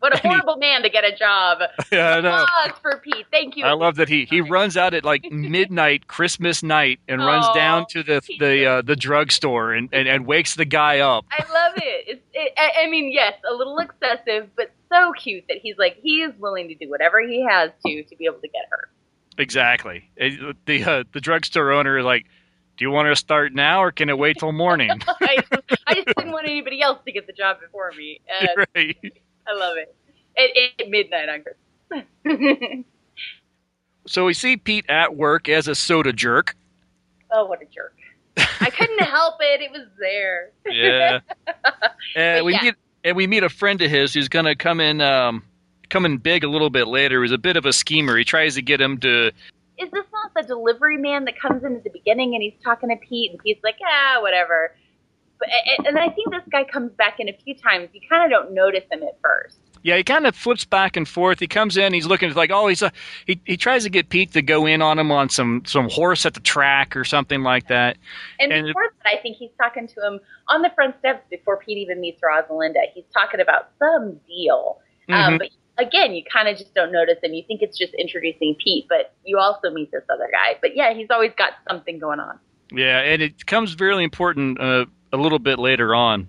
[0.00, 1.58] What a horrible man to get a job
[1.92, 2.44] Yeah, I know.
[2.44, 6.06] applause for Pete thank you I love that he, he runs out at like midnight
[6.06, 10.54] Christmas night and runs down to the the uh, the drugstore and, and, and wakes
[10.54, 11.24] the guy up.
[11.30, 12.04] I love it.
[12.08, 15.98] It's, it I, I mean, yes, a little excessive, but so cute that he's like
[16.02, 18.88] he is willing to do whatever he has to to be able to get her.
[19.36, 20.08] Exactly.
[20.20, 22.26] Uh, The uh, the drugstore owner is like,
[22.76, 24.90] "Do you want to start now or can it wait till morning?"
[25.20, 28.20] I just, I just didn't want anybody else to get the job before me.
[28.40, 28.96] And right.
[29.48, 29.94] I love it.
[30.36, 32.84] At, at midnight on Christmas.
[34.06, 36.56] So we see Pete at work as a soda jerk.
[37.30, 37.94] oh, what a jerk!
[38.60, 39.60] I couldn't help it.
[39.60, 40.50] It was there.
[40.66, 41.20] Yeah.
[42.16, 42.62] And But we yeah.
[42.62, 42.74] meet
[43.04, 45.42] and we meet a friend of his who's going to come in um,
[45.90, 47.22] come in big a little bit later.
[47.22, 48.16] He's a bit of a schemer.
[48.16, 49.26] He tries to get him to
[49.78, 52.88] Is this not the delivery man that comes in at the beginning and he's talking
[52.88, 54.74] to Pete and Pete's like, ah, whatever.
[55.38, 55.48] But
[55.86, 57.88] and- I think this guy comes back in a few times.
[57.92, 59.58] You kind of don't notice him at first.
[59.84, 61.38] Yeah, he kind of flips back and forth.
[61.38, 62.90] He comes in, he's looking like, oh, he's a,
[63.26, 66.26] he he tries to get Pete to go in on him on some some horse
[66.26, 67.96] at the track or something like that.
[68.40, 70.18] And, And- before that, I think he's talking to him
[70.48, 72.80] on the front steps before Pete even meets Rosalinda.
[72.94, 74.80] He's talking about some deal.
[75.08, 75.38] Um, Mhm.
[75.38, 75.48] but
[75.86, 77.32] again, you kind of just don't notice him.
[77.32, 80.58] You think it's just introducing Pete, but you also meet this other guy.
[80.60, 82.38] But yeah, he's always got something going on.
[82.72, 86.28] Yeah, and it becomes really important uh, a little bit later on.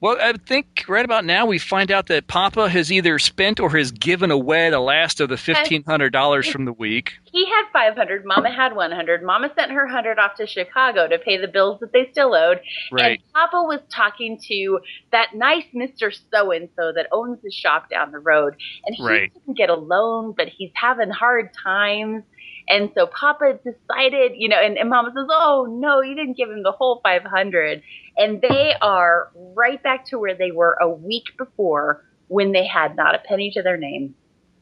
[0.00, 3.68] Well, I think right about now we find out that Papa has either spent or
[3.76, 7.14] has given away the last of the fifteen hundred dollars from the week.
[7.32, 8.24] He had 500.
[8.24, 9.24] Mama had 100.
[9.24, 12.60] Mama sent her 100 off to Chicago to pay the bills that they still owed.
[12.92, 13.20] Right.
[13.20, 14.78] And Papa was talking to
[15.10, 16.16] that nice Mr.
[16.32, 18.54] So and so that owns the shop down the road.
[18.86, 19.32] And he Right.
[19.34, 22.22] didn't get a loan, but he's having hard times.
[22.68, 26.50] And so Papa decided, you know, and, and Mama says, "Oh no, you didn't give
[26.50, 27.82] him the whole 500."
[28.16, 32.96] And they are right back to where they were a week before when they had
[32.96, 34.14] not a penny to their name.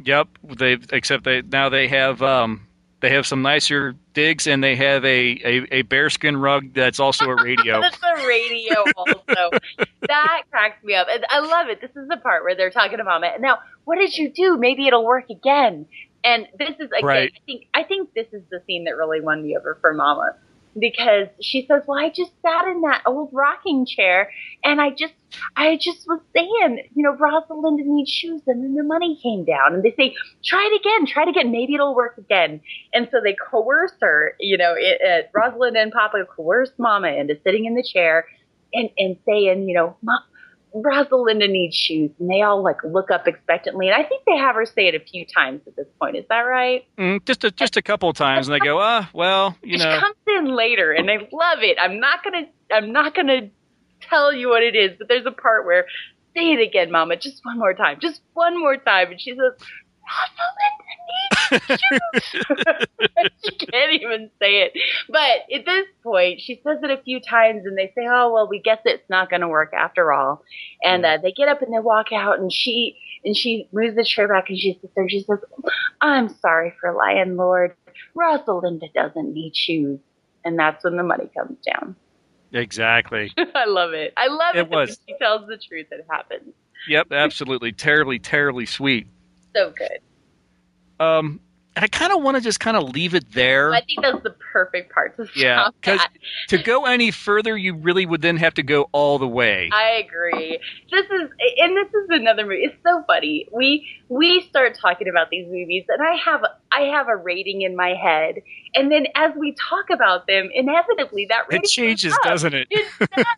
[0.05, 0.29] Yep,
[0.59, 2.67] they except they now they have um
[3.01, 7.27] they have some nicer digs and they have a a, a bearskin rug that's also
[7.27, 7.81] a radio.
[7.81, 9.51] That's a radio also.
[10.09, 11.07] that cracks me up.
[11.11, 11.81] And I love it.
[11.81, 13.29] This is the part where they're talking to Mama.
[13.29, 14.57] And now, what did you do?
[14.57, 15.87] Maybe it'll work again.
[16.25, 17.33] And this is again, Right.
[17.35, 20.35] I think I think this is the scene that really won me over for Mama.
[20.79, 24.31] Because she says, Well, I just sat in that old rocking chair
[24.63, 25.15] and I just
[25.57, 29.73] I just was saying, you know, Rosalinda needs shoes and then the money came down
[29.75, 30.15] and they say,
[30.45, 32.61] Try it again, try it again, maybe it'll work again.
[32.93, 37.39] And so they coerce her, you know, it, it, Rosalind and Papa coerce Mama into
[37.43, 38.27] sitting in the chair
[38.75, 40.19] and, and saying, you know, Mom,
[40.83, 42.11] Rosalinda needs shoes.
[42.19, 43.89] And they all like look up expectantly.
[43.89, 46.17] And I think they have her say it a few times at this point.
[46.17, 46.87] Is that right?
[46.99, 49.85] Mm, just a, just a couple of times, and they go, ah, well, you she
[49.85, 51.79] know, comes in later and they love it.
[51.81, 53.51] I'm not gonna I'm not gonna
[54.03, 55.87] tell you what it is, but there's a part where
[56.37, 57.99] say it again, Mama, just one more time.
[58.01, 59.11] Just one more time.
[59.11, 59.86] And she says, Rosalinda needs shoes.
[63.45, 64.73] She can't even say it.
[65.09, 68.49] But at this point, she says it a few times and they say, Oh well
[68.49, 70.43] we guess it's not gonna work after all.
[70.83, 74.05] And uh, they get up and they walk out and she and she moves the
[74.05, 75.39] chair back and she sits there and she says,
[76.01, 77.75] I'm sorry for lying, Lord.
[78.17, 79.99] Rosalinda doesn't need shoes.
[80.45, 81.97] And that's when the money comes down.
[82.53, 83.33] exactly.
[83.55, 84.13] I love it.
[84.17, 84.99] I love it, It was.
[85.09, 85.87] she tells the truth.
[85.91, 86.55] It happens.
[86.89, 89.09] Yep, absolutely, terribly, terribly sweet.
[89.57, 90.01] So good.
[91.05, 91.41] Um,
[91.77, 93.75] and I kind of want to just kind of leave it there.
[93.75, 96.11] I think that's the perfect part to Yeah, stop because at.
[96.49, 99.69] to go any further, you really would then have to go all the way.
[99.73, 100.59] I agree.
[100.91, 102.63] This is, and this is another movie.
[102.63, 103.47] It's so funny.
[103.53, 107.77] We we start talking about these movies, and I have I have a rating in
[107.77, 108.37] my head,
[108.75, 112.69] and then as we talk about them, inevitably that rating It changes, doesn't it?
[112.71, 112.87] It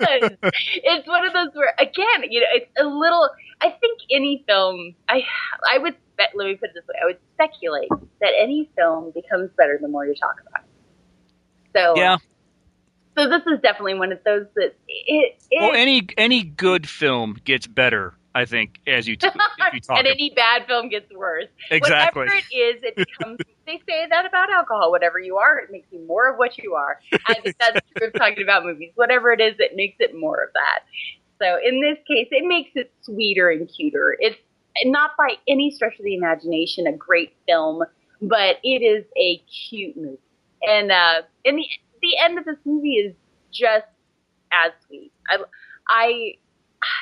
[0.01, 0.31] does.
[0.75, 3.29] it's one of those where, again, you know, it's a little.
[3.61, 5.23] I think any film, I
[5.73, 6.31] I would bet.
[6.35, 7.89] Let me put it this way: I would speculate
[8.21, 10.71] that any film becomes better the more you talk about it.
[11.77, 12.19] So Yeah.
[13.17, 15.43] So this is definitely one of those that it.
[15.51, 19.33] it Well, any any good film gets better, I think, as you t- you
[19.81, 19.99] talk.
[19.99, 21.49] and about- any bad film gets worse.
[21.71, 22.21] Exactly.
[22.27, 23.39] Whatever it is, it becomes.
[23.67, 24.93] they say that about alcohol.
[24.93, 27.01] Whatever you are, it makes you more of what you are.
[27.27, 28.93] I think that's true of talking about movies.
[28.95, 30.85] Whatever it is, it makes it more of that.
[31.41, 34.17] So in this case, it makes it sweeter and cuter.
[34.19, 34.39] It's
[34.85, 37.85] not by any stretch of the imagination a great film,
[38.21, 40.19] but it is a cute movie.
[40.63, 41.65] And uh, and the
[42.03, 43.15] the end of this movie is
[43.53, 43.87] just
[44.53, 45.13] as sweet.
[45.29, 45.39] I,
[45.89, 46.33] I,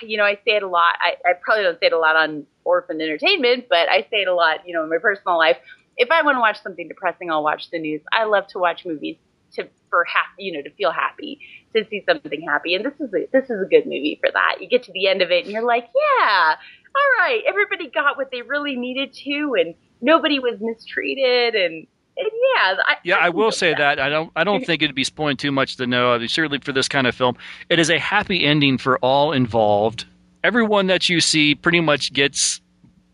[0.03, 0.97] you know, I say it a lot.
[1.01, 4.29] I, I probably don't say it a lot on Orphan Entertainment, but I say it
[4.29, 5.57] a lot, you know, in my personal life.
[5.97, 8.03] If I want to watch something depressing, I'll watch the news.
[8.13, 9.17] I love to watch movies
[9.55, 11.41] to for happy, you know, to feel happy,
[11.75, 12.75] to see something happy.
[12.75, 14.57] And this is a, this is a good movie for that.
[14.61, 16.57] You get to the end of it and you're like, yeah,
[16.97, 21.87] all right, everybody got what they really needed to, and nobody was mistreated, and,
[22.17, 24.01] and yeah, I, Yeah, I will enjoyed say that.
[24.01, 24.33] I don't.
[24.35, 26.13] I don't think it'd be spoiling too much to know.
[26.13, 27.37] I mean, certainly for this kind of film,
[27.69, 30.07] it is a happy ending for all involved.
[30.43, 32.61] Everyone that you see pretty much gets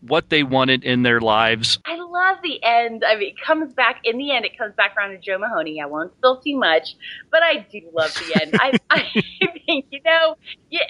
[0.07, 1.79] what they wanted in their lives.
[1.85, 3.03] I love the end.
[3.05, 4.45] I mean, it comes back in the end.
[4.45, 5.81] It comes back around to Joe Mahoney.
[5.81, 6.95] I won't spill too much,
[7.31, 8.55] but I do love the end.
[8.59, 9.23] I, I
[9.65, 10.35] think you know,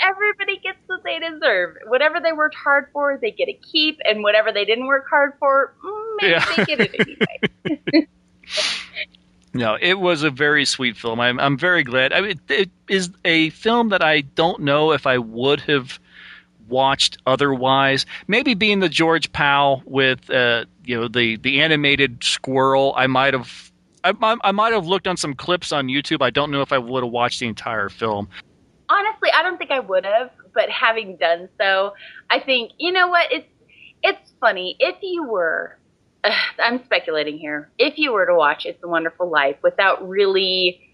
[0.02, 1.78] everybody gets what they deserve.
[1.88, 5.34] Whatever they worked hard for, they get a keep, and whatever they didn't work hard
[5.40, 6.46] for, mm, maybe Yeah.
[6.56, 8.08] they get it anyway.
[9.56, 11.20] No, it was a very sweet film.
[11.20, 12.12] I'm I'm very glad.
[12.12, 16.00] I mean, it is a film that I don't know if I would have
[16.68, 18.06] watched otherwise.
[18.28, 23.34] Maybe being the George Pal with uh, you know the the animated squirrel, I might
[23.34, 23.72] have.
[24.04, 26.22] I, I, I might have looked on some clips on YouTube.
[26.22, 28.28] I don't know if I would have watched the entire film.
[28.90, 31.94] Honestly, I don't think I would have, but having done so,
[32.30, 33.32] I think you know what?
[33.32, 33.48] It's
[34.02, 35.78] it's funny if you were.
[36.60, 37.70] I'm speculating here.
[37.78, 40.93] If you were to watch It's a Wonderful Life without really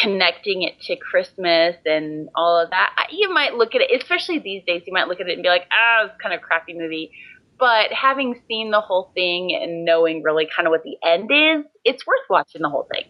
[0.00, 4.62] connecting it to Christmas and all of that, you might look at it, especially these
[4.66, 7.10] days, you might look at it and be like, ah, it's kind of crappy movie.
[7.58, 11.64] But having seen the whole thing and knowing really kind of what the end is,
[11.84, 13.04] it's worth watching the whole thing.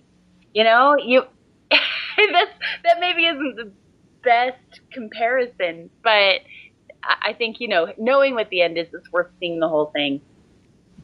[0.52, 1.22] You know, you
[1.70, 2.50] that's
[2.84, 3.72] that maybe isn't the
[4.22, 6.40] best comparison, but
[7.02, 10.20] I think you know knowing what the end is, it's worth seeing the whole thing.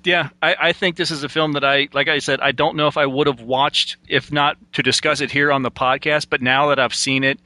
[0.05, 2.77] Yeah, I, I think this is a film that I, like I said, I don't
[2.77, 6.29] know if I would have watched if not to discuss it here on the podcast.
[6.31, 7.39] But now that I've seen it,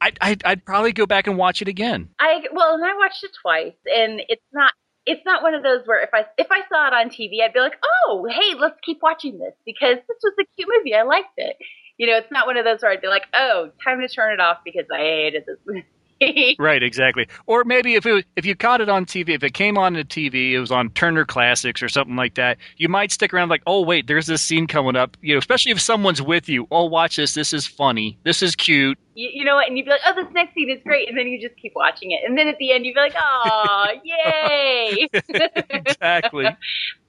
[0.00, 2.08] I, I, I'd probably go back and watch it again.
[2.18, 4.72] I well, and I watched it twice, and it's not
[5.06, 7.52] it's not one of those where if I if I saw it on TV, I'd
[7.52, 10.94] be like, oh, hey, let's keep watching this because this was a cute movie.
[10.94, 11.56] I liked it.
[11.96, 14.32] You know, it's not one of those where I'd be like, oh, time to turn
[14.32, 15.84] it off because I hated this movie.
[16.58, 17.28] Right, exactly.
[17.46, 19.94] Or maybe if it was, if you caught it on TV, if it came on
[19.94, 22.58] the TV, it was on Turner Classics or something like that.
[22.76, 25.16] You might stick around like, oh wait, there's this scene coming up.
[25.20, 26.66] You know, especially if someone's with you.
[26.70, 27.34] Oh, watch this.
[27.34, 28.18] This is funny.
[28.24, 28.98] This is cute.
[29.14, 29.68] You, you know what?
[29.68, 31.72] And you'd be like, oh, this next scene is great, and then you just keep
[31.74, 35.08] watching it, and then at the end you'd be like, oh, yay!
[35.70, 36.46] exactly.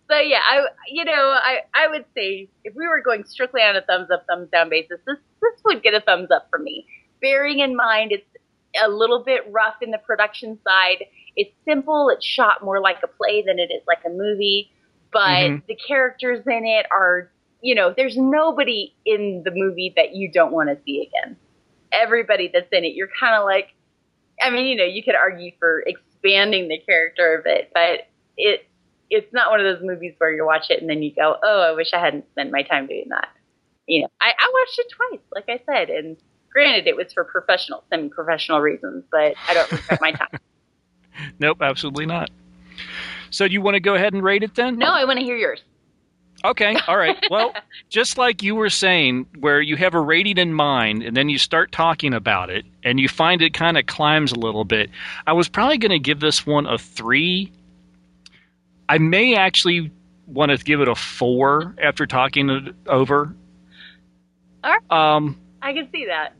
[0.09, 3.75] So yeah, I you know I I would say if we were going strictly on
[3.75, 6.85] a thumbs up thumbs down basis, this this would get a thumbs up for me.
[7.21, 8.25] Bearing in mind it's
[8.83, 11.05] a little bit rough in the production side.
[11.35, 12.09] It's simple.
[12.09, 14.71] It's shot more like a play than it is like a movie,
[15.11, 15.63] but Mhm.
[15.67, 20.51] the characters in it are you know there's nobody in the movie that you don't
[20.53, 21.37] want to see again.
[21.91, 23.75] Everybody that's in it, you're kind of like
[24.41, 28.01] I mean, you know, you could argue for expanding the character of it, but
[28.37, 28.67] it
[29.09, 31.61] it's not one of those movies where you watch it and then you go, "Oh,
[31.61, 33.29] I wish I hadn't spent my time doing that."
[33.87, 36.17] You know, I, I watched it twice, like I said, and
[36.55, 40.29] granted, it was for professional, semi-professional reasons, but I don't regret my time.
[41.39, 42.29] Nope, absolutely not.
[43.29, 44.77] So you want to go ahead and rate it then?
[44.77, 45.63] No, I want to hear yours.
[46.43, 47.17] Okay, all right.
[47.31, 47.53] Well,
[47.87, 51.37] just like you were saying, where you have a rating in mind and then you
[51.37, 54.89] start talking about it and you find it kind of climbs a little bit,
[55.25, 57.49] I was probably going to give this one a three.
[58.89, 59.91] I may actually
[60.27, 63.33] want to give it a four after talking it over.
[64.65, 64.91] All right.
[64.91, 66.33] Um, I can see that.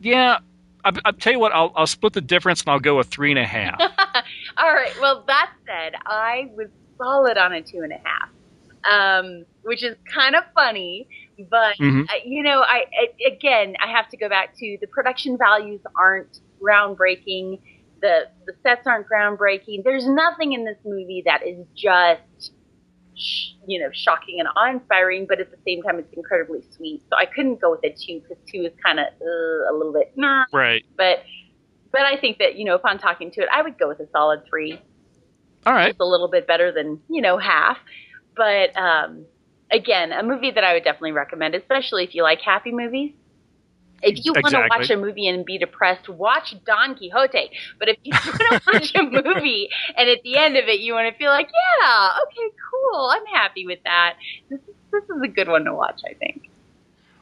[0.00, 0.38] Yeah,
[0.84, 3.30] I, I'll tell you what, I'll, I'll split the difference and I'll go a three
[3.30, 3.80] and a half.
[4.56, 4.92] All right.
[5.00, 6.68] Well, that said, I was
[6.98, 11.08] solid on a two and a half, um, which is kind of funny.
[11.50, 12.04] But Mhm.
[12.04, 15.80] uh, you know, I, I again, I have to go back to the production values
[16.00, 17.60] aren't groundbreaking.
[18.00, 19.84] The the sets aren't groundbreaking.
[19.84, 22.52] There's nothing in this movie that is just
[23.16, 27.02] sh- you know shocking and awe-inspiring, but at the same time, it's incredibly sweet.
[27.10, 29.92] So I couldn't go with a two because two is kind of uh, a little
[29.92, 30.44] bit nah.
[30.52, 30.84] right.
[30.96, 31.24] But
[31.92, 34.08] but I think that you know upon talking to it, I would go with a
[34.10, 34.80] solid three.
[35.64, 35.90] All right.
[35.90, 37.78] It's a little bit better than you know half,
[38.36, 39.24] but um,
[39.70, 43.12] again, a movie that I would definitely recommend, especially if you like happy movies.
[44.02, 47.50] If you want to watch a movie and be depressed, watch Don Quixote.
[47.78, 50.94] But if you want to watch a movie and at the end of it you
[50.94, 51.48] want to feel like,
[51.80, 54.16] yeah, okay, cool, I'm happy with that.
[54.50, 56.50] This is this is a good one to watch, I think.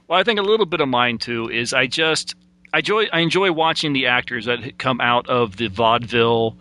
[0.06, 2.34] Well, I think a little bit of mine too is I just
[2.72, 6.56] I enjoy I enjoy watching the actors that come out of the vaudeville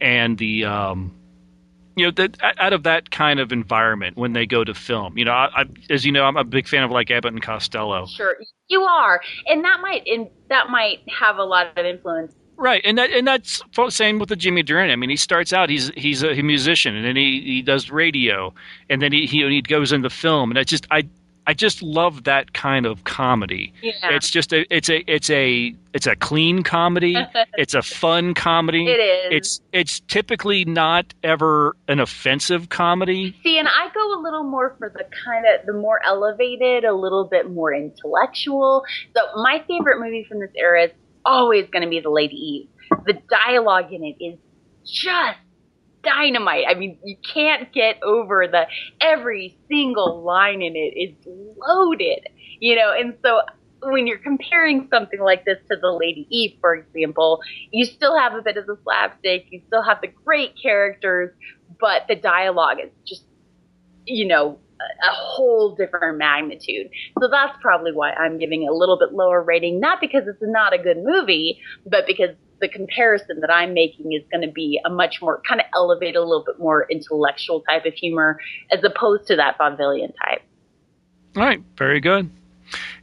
[0.00, 1.14] and the um,
[1.96, 5.16] you know that out of that kind of environment when they go to film.
[5.18, 7.42] You know, I, I, as you know, I'm a big fan of like Abbott and
[7.42, 8.06] Costello.
[8.06, 8.36] Sure,
[8.68, 12.34] you are, and that might and that might have a lot of influence.
[12.56, 14.92] Right, and that and that's same with the Jimmy Durant.
[14.92, 18.54] I mean, he starts out he's he's a musician, and then he, he does radio,
[18.88, 21.08] and then he, he he goes into film, and I just I
[21.46, 23.72] I just love that kind of comedy.
[23.82, 23.92] Yeah.
[24.10, 27.16] It's just a it's a it's a it's a clean comedy.
[27.54, 28.86] it's a fun comedy.
[28.88, 29.28] It is.
[29.30, 33.34] It's it's typically not ever an offensive comedy.
[33.42, 36.94] See, and I go a little more for the kind of the more elevated, a
[36.94, 38.84] little bit more intellectual.
[39.16, 40.90] So my favorite movie from this era is
[41.24, 42.68] always going to be The Lady Eve.
[43.06, 44.38] The dialogue in it is
[44.84, 45.38] just
[46.02, 46.64] dynamite.
[46.68, 48.66] I mean, you can't get over the
[49.00, 51.14] every single line in it is
[51.58, 52.28] loaded,
[52.60, 52.92] you know.
[52.96, 53.40] And so
[53.82, 57.40] when you're comparing something like this to The Lady Eve, for example,
[57.70, 61.30] you still have a bit of the slapstick, you still have the great characters,
[61.80, 63.24] but the dialogue is just,
[64.06, 66.88] you know, a, whole different magnitude.
[67.20, 70.72] So that's probably why I'm giving a little bit lower rating, not because it's not
[70.72, 72.30] a good movie, but because
[72.62, 76.16] the comparison that I'm making is going to be a much more kind of elevated,
[76.16, 78.38] a little bit more intellectual type of humor
[78.70, 80.40] as opposed to that vaudevillian type.
[81.36, 82.30] All right, very good.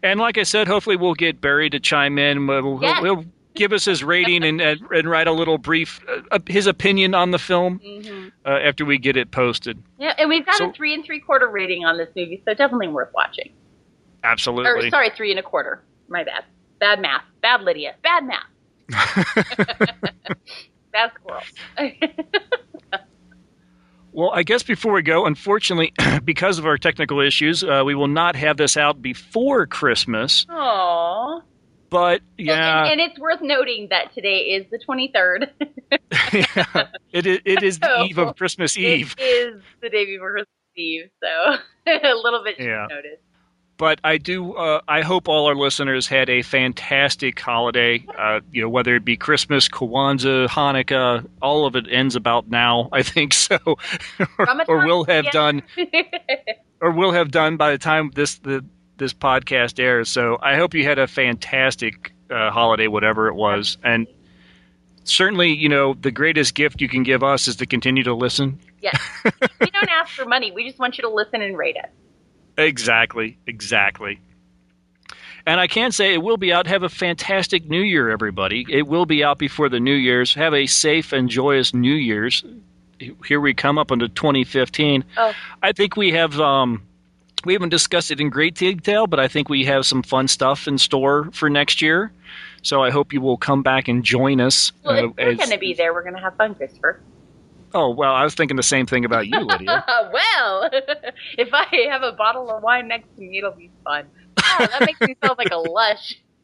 [0.02, 2.48] And like I said, hopefully we'll get Barry to chime in.
[2.48, 3.00] We'll, Yes.
[3.04, 6.00] he'll give us his rating and, and and write a little brief
[6.32, 8.28] uh, his opinion on the film Mm-hmm.
[8.46, 9.82] uh, after we get it posted.
[10.00, 12.54] Yeah, and we've got So- a three and three quarter rating on this movie, so
[12.54, 13.52] definitely worth watching.
[14.24, 14.88] Absolutely.
[14.88, 15.84] Or sorry, three and a quarter.
[16.08, 16.46] My bad.
[16.80, 17.24] Bad math.
[17.42, 17.96] Bad Lydia.
[18.04, 18.46] Bad math.
[20.92, 21.42] Bad squirrel.
[24.12, 25.94] Well, I guess before we go, unfortunately,
[26.26, 30.46] because of our technical issues, uh, we will not have this out before Christmas.
[30.50, 31.42] Aww.
[31.92, 35.50] But yeah, And, and it's worth noting that today is the 23rd.
[36.34, 39.14] yeah, it is, it is the So, eve of Christmas Eve.
[39.20, 42.88] It is the day before Christmas Eve, so a little bit Yeah.
[42.90, 43.20] notice.
[43.80, 44.54] But I do.
[44.54, 48.06] Uh, I hope all our listeners had a fantastic holiday.
[48.16, 52.90] Uh, you know, whether it be Christmas, Kwanzaa, Hanukkah, all of it ends about now.
[52.94, 53.58] I think so,
[54.38, 55.32] or, or will have Yeah.
[55.32, 55.64] done,
[56.82, 58.64] or will have done by the time this the
[58.98, 60.10] this podcast airs.
[60.10, 64.06] So I hope you had a fantastic uh, holiday, whatever it was, and
[65.06, 68.60] certainly, you know, the greatest gift you can give us is to continue to listen.
[68.82, 69.00] Yes.
[69.24, 70.52] we don't ask for money.
[70.52, 71.90] We just want you to listen and rate us.
[72.60, 74.20] Exactly, exactly.
[75.46, 76.68] And I can say it will be out.
[76.68, 78.66] Have a fantastic New Year, everybody.
[78.70, 80.34] It will be out before the New Year's.
[80.34, 82.44] Have a safe and joyous New Year's.
[83.26, 85.06] Here we come up into 2015.
[85.18, 85.34] Oh.
[85.64, 86.40] I think we have.
[86.40, 86.84] Um,
[87.46, 90.68] we haven't discussed it in great detail, but I think we have some fun stuff
[90.68, 92.12] in store for next year.
[92.62, 94.74] So I hope you will come back and join us.
[94.84, 97.00] Well, uh, if we're going to be there, we're going to have fun, Christopher.
[97.74, 99.84] Oh well, I was thinking the same thing about you, Lydia.
[100.14, 100.70] well,
[101.38, 104.06] if I have a bottle of wine next to me, it'll be fun.
[104.42, 106.16] Oh, that makes me sound like a lush.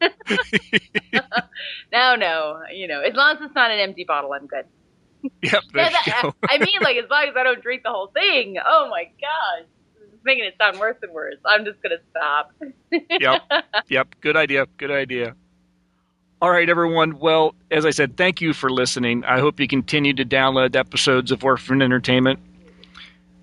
[1.92, 4.64] no, no, you know, as long as it's not an empty bottle, I'm good.
[5.42, 6.34] yep, there Yeah, you that- go.
[6.48, 8.56] I mean, like as long as I don't drink the whole thing.
[8.64, 9.66] Oh my gosh,
[10.24, 11.36] making it sound worse and worse.
[11.44, 12.52] I'm just gonna stop.
[13.20, 13.42] yep.
[13.88, 14.08] Yep.
[14.20, 14.66] Good idea.
[14.76, 15.34] Good idea.
[16.42, 17.18] All right, everyone.
[17.18, 19.24] Well, as I said, thank you for listening.
[19.24, 22.38] I hope you continue to download episodes of Orphan Entertainment.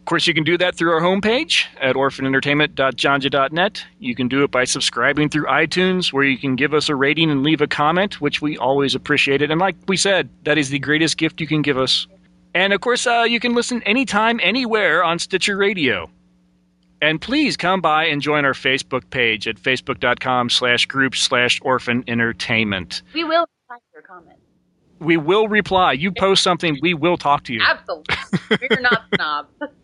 [0.03, 3.85] Of course, you can do that through our homepage at orphanentertainment.janja.net.
[3.97, 7.31] You can do it by subscribing through iTunes, where you can give us a rating
[7.31, 9.49] and leave a comment, which we always appreciate it.
[9.49, 12.05] And like we said, that is the greatest gift you can give us.
[12.53, 16.11] And of course, uh, you can listen anytime, anywhere on Stitcher Radio.
[17.03, 22.01] And please come by and join our Facebook page at facebook.com slash group slash orphan
[22.07, 23.01] entertainment.
[23.13, 24.37] we will reply to your comment.
[24.99, 25.91] We will reply.
[25.93, 27.61] You post something, we will talk to you.
[27.61, 28.15] Absolutely,
[28.71, 29.49] we're not snobs.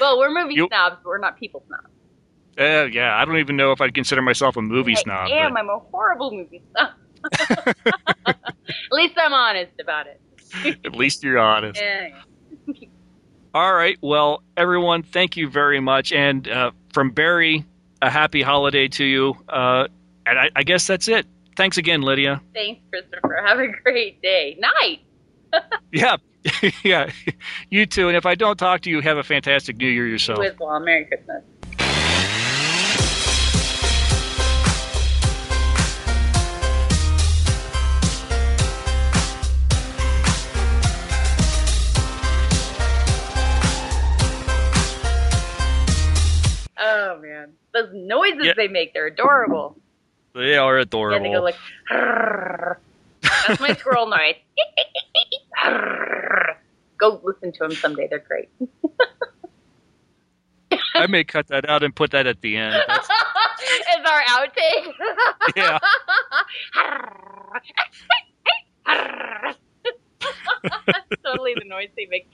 [0.00, 1.88] well, we're movie You- snobs, but we're not people snobs.
[2.58, 5.28] Uh, yeah, I don't even know if I'd consider myself a movie snob.
[5.28, 5.54] I am.
[5.54, 6.90] but- I'm a horrible movie snob.
[8.26, 10.20] At least I'm honest about it.
[10.84, 11.80] at least you're honest.
[11.80, 12.10] Yeah.
[13.54, 13.96] All right.
[14.00, 16.12] Well, everyone, thank you very much.
[16.12, 17.64] And uh, from Barry,
[18.02, 19.36] a happy holiday to you.
[19.48, 19.86] Uh,
[20.26, 21.24] and I, I guess that's it.
[21.56, 22.42] Thanks again, Lydia.
[22.52, 23.40] Thanks, Christopher.
[23.46, 24.58] Have a great day.
[24.58, 25.00] Night.
[25.92, 26.16] Yeah.
[26.82, 27.10] yeah.
[27.70, 28.08] You too.
[28.08, 30.40] And if I don't talk to you, have a fantastic New Year yourself.
[30.40, 30.80] You as well.
[30.80, 31.44] Merry Christmas.
[47.74, 48.52] Those noises Yeah.
[48.56, 49.76] they make, they're adorable.
[50.34, 51.16] They are adorable.
[51.16, 51.56] And they go like,
[53.48, 54.36] that's my squirrel noise.
[56.98, 58.06] Go listen to them someday.
[58.08, 58.48] They're great.
[60.96, 62.74] I may cut that out and put that at the end.
[62.86, 63.08] That's,
[63.60, 64.92] Is our outtake?
[65.56, 65.78] yeah.
[70.62, 72.28] That's totally the noise they make.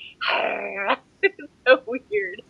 [1.22, 1.36] it's
[1.66, 2.42] so weird.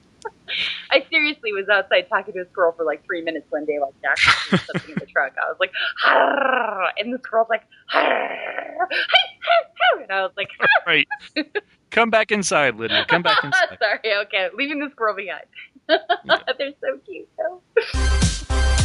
[0.91, 3.95] I seriously was outside talking to a girl for like three minutes one day, while
[4.03, 4.19] Jack
[4.51, 5.33] was something in the truck.
[5.41, 6.91] I was like, Harr!
[6.99, 8.89] and this girl's like, Harr!
[10.03, 10.49] and I was like,
[10.87, 11.07] right.
[11.91, 13.05] Come back inside, Lydia.
[13.09, 13.79] Come back inside.
[13.81, 15.47] Sorry, okay, leaving this girl behind.
[15.89, 18.77] They're so cute though.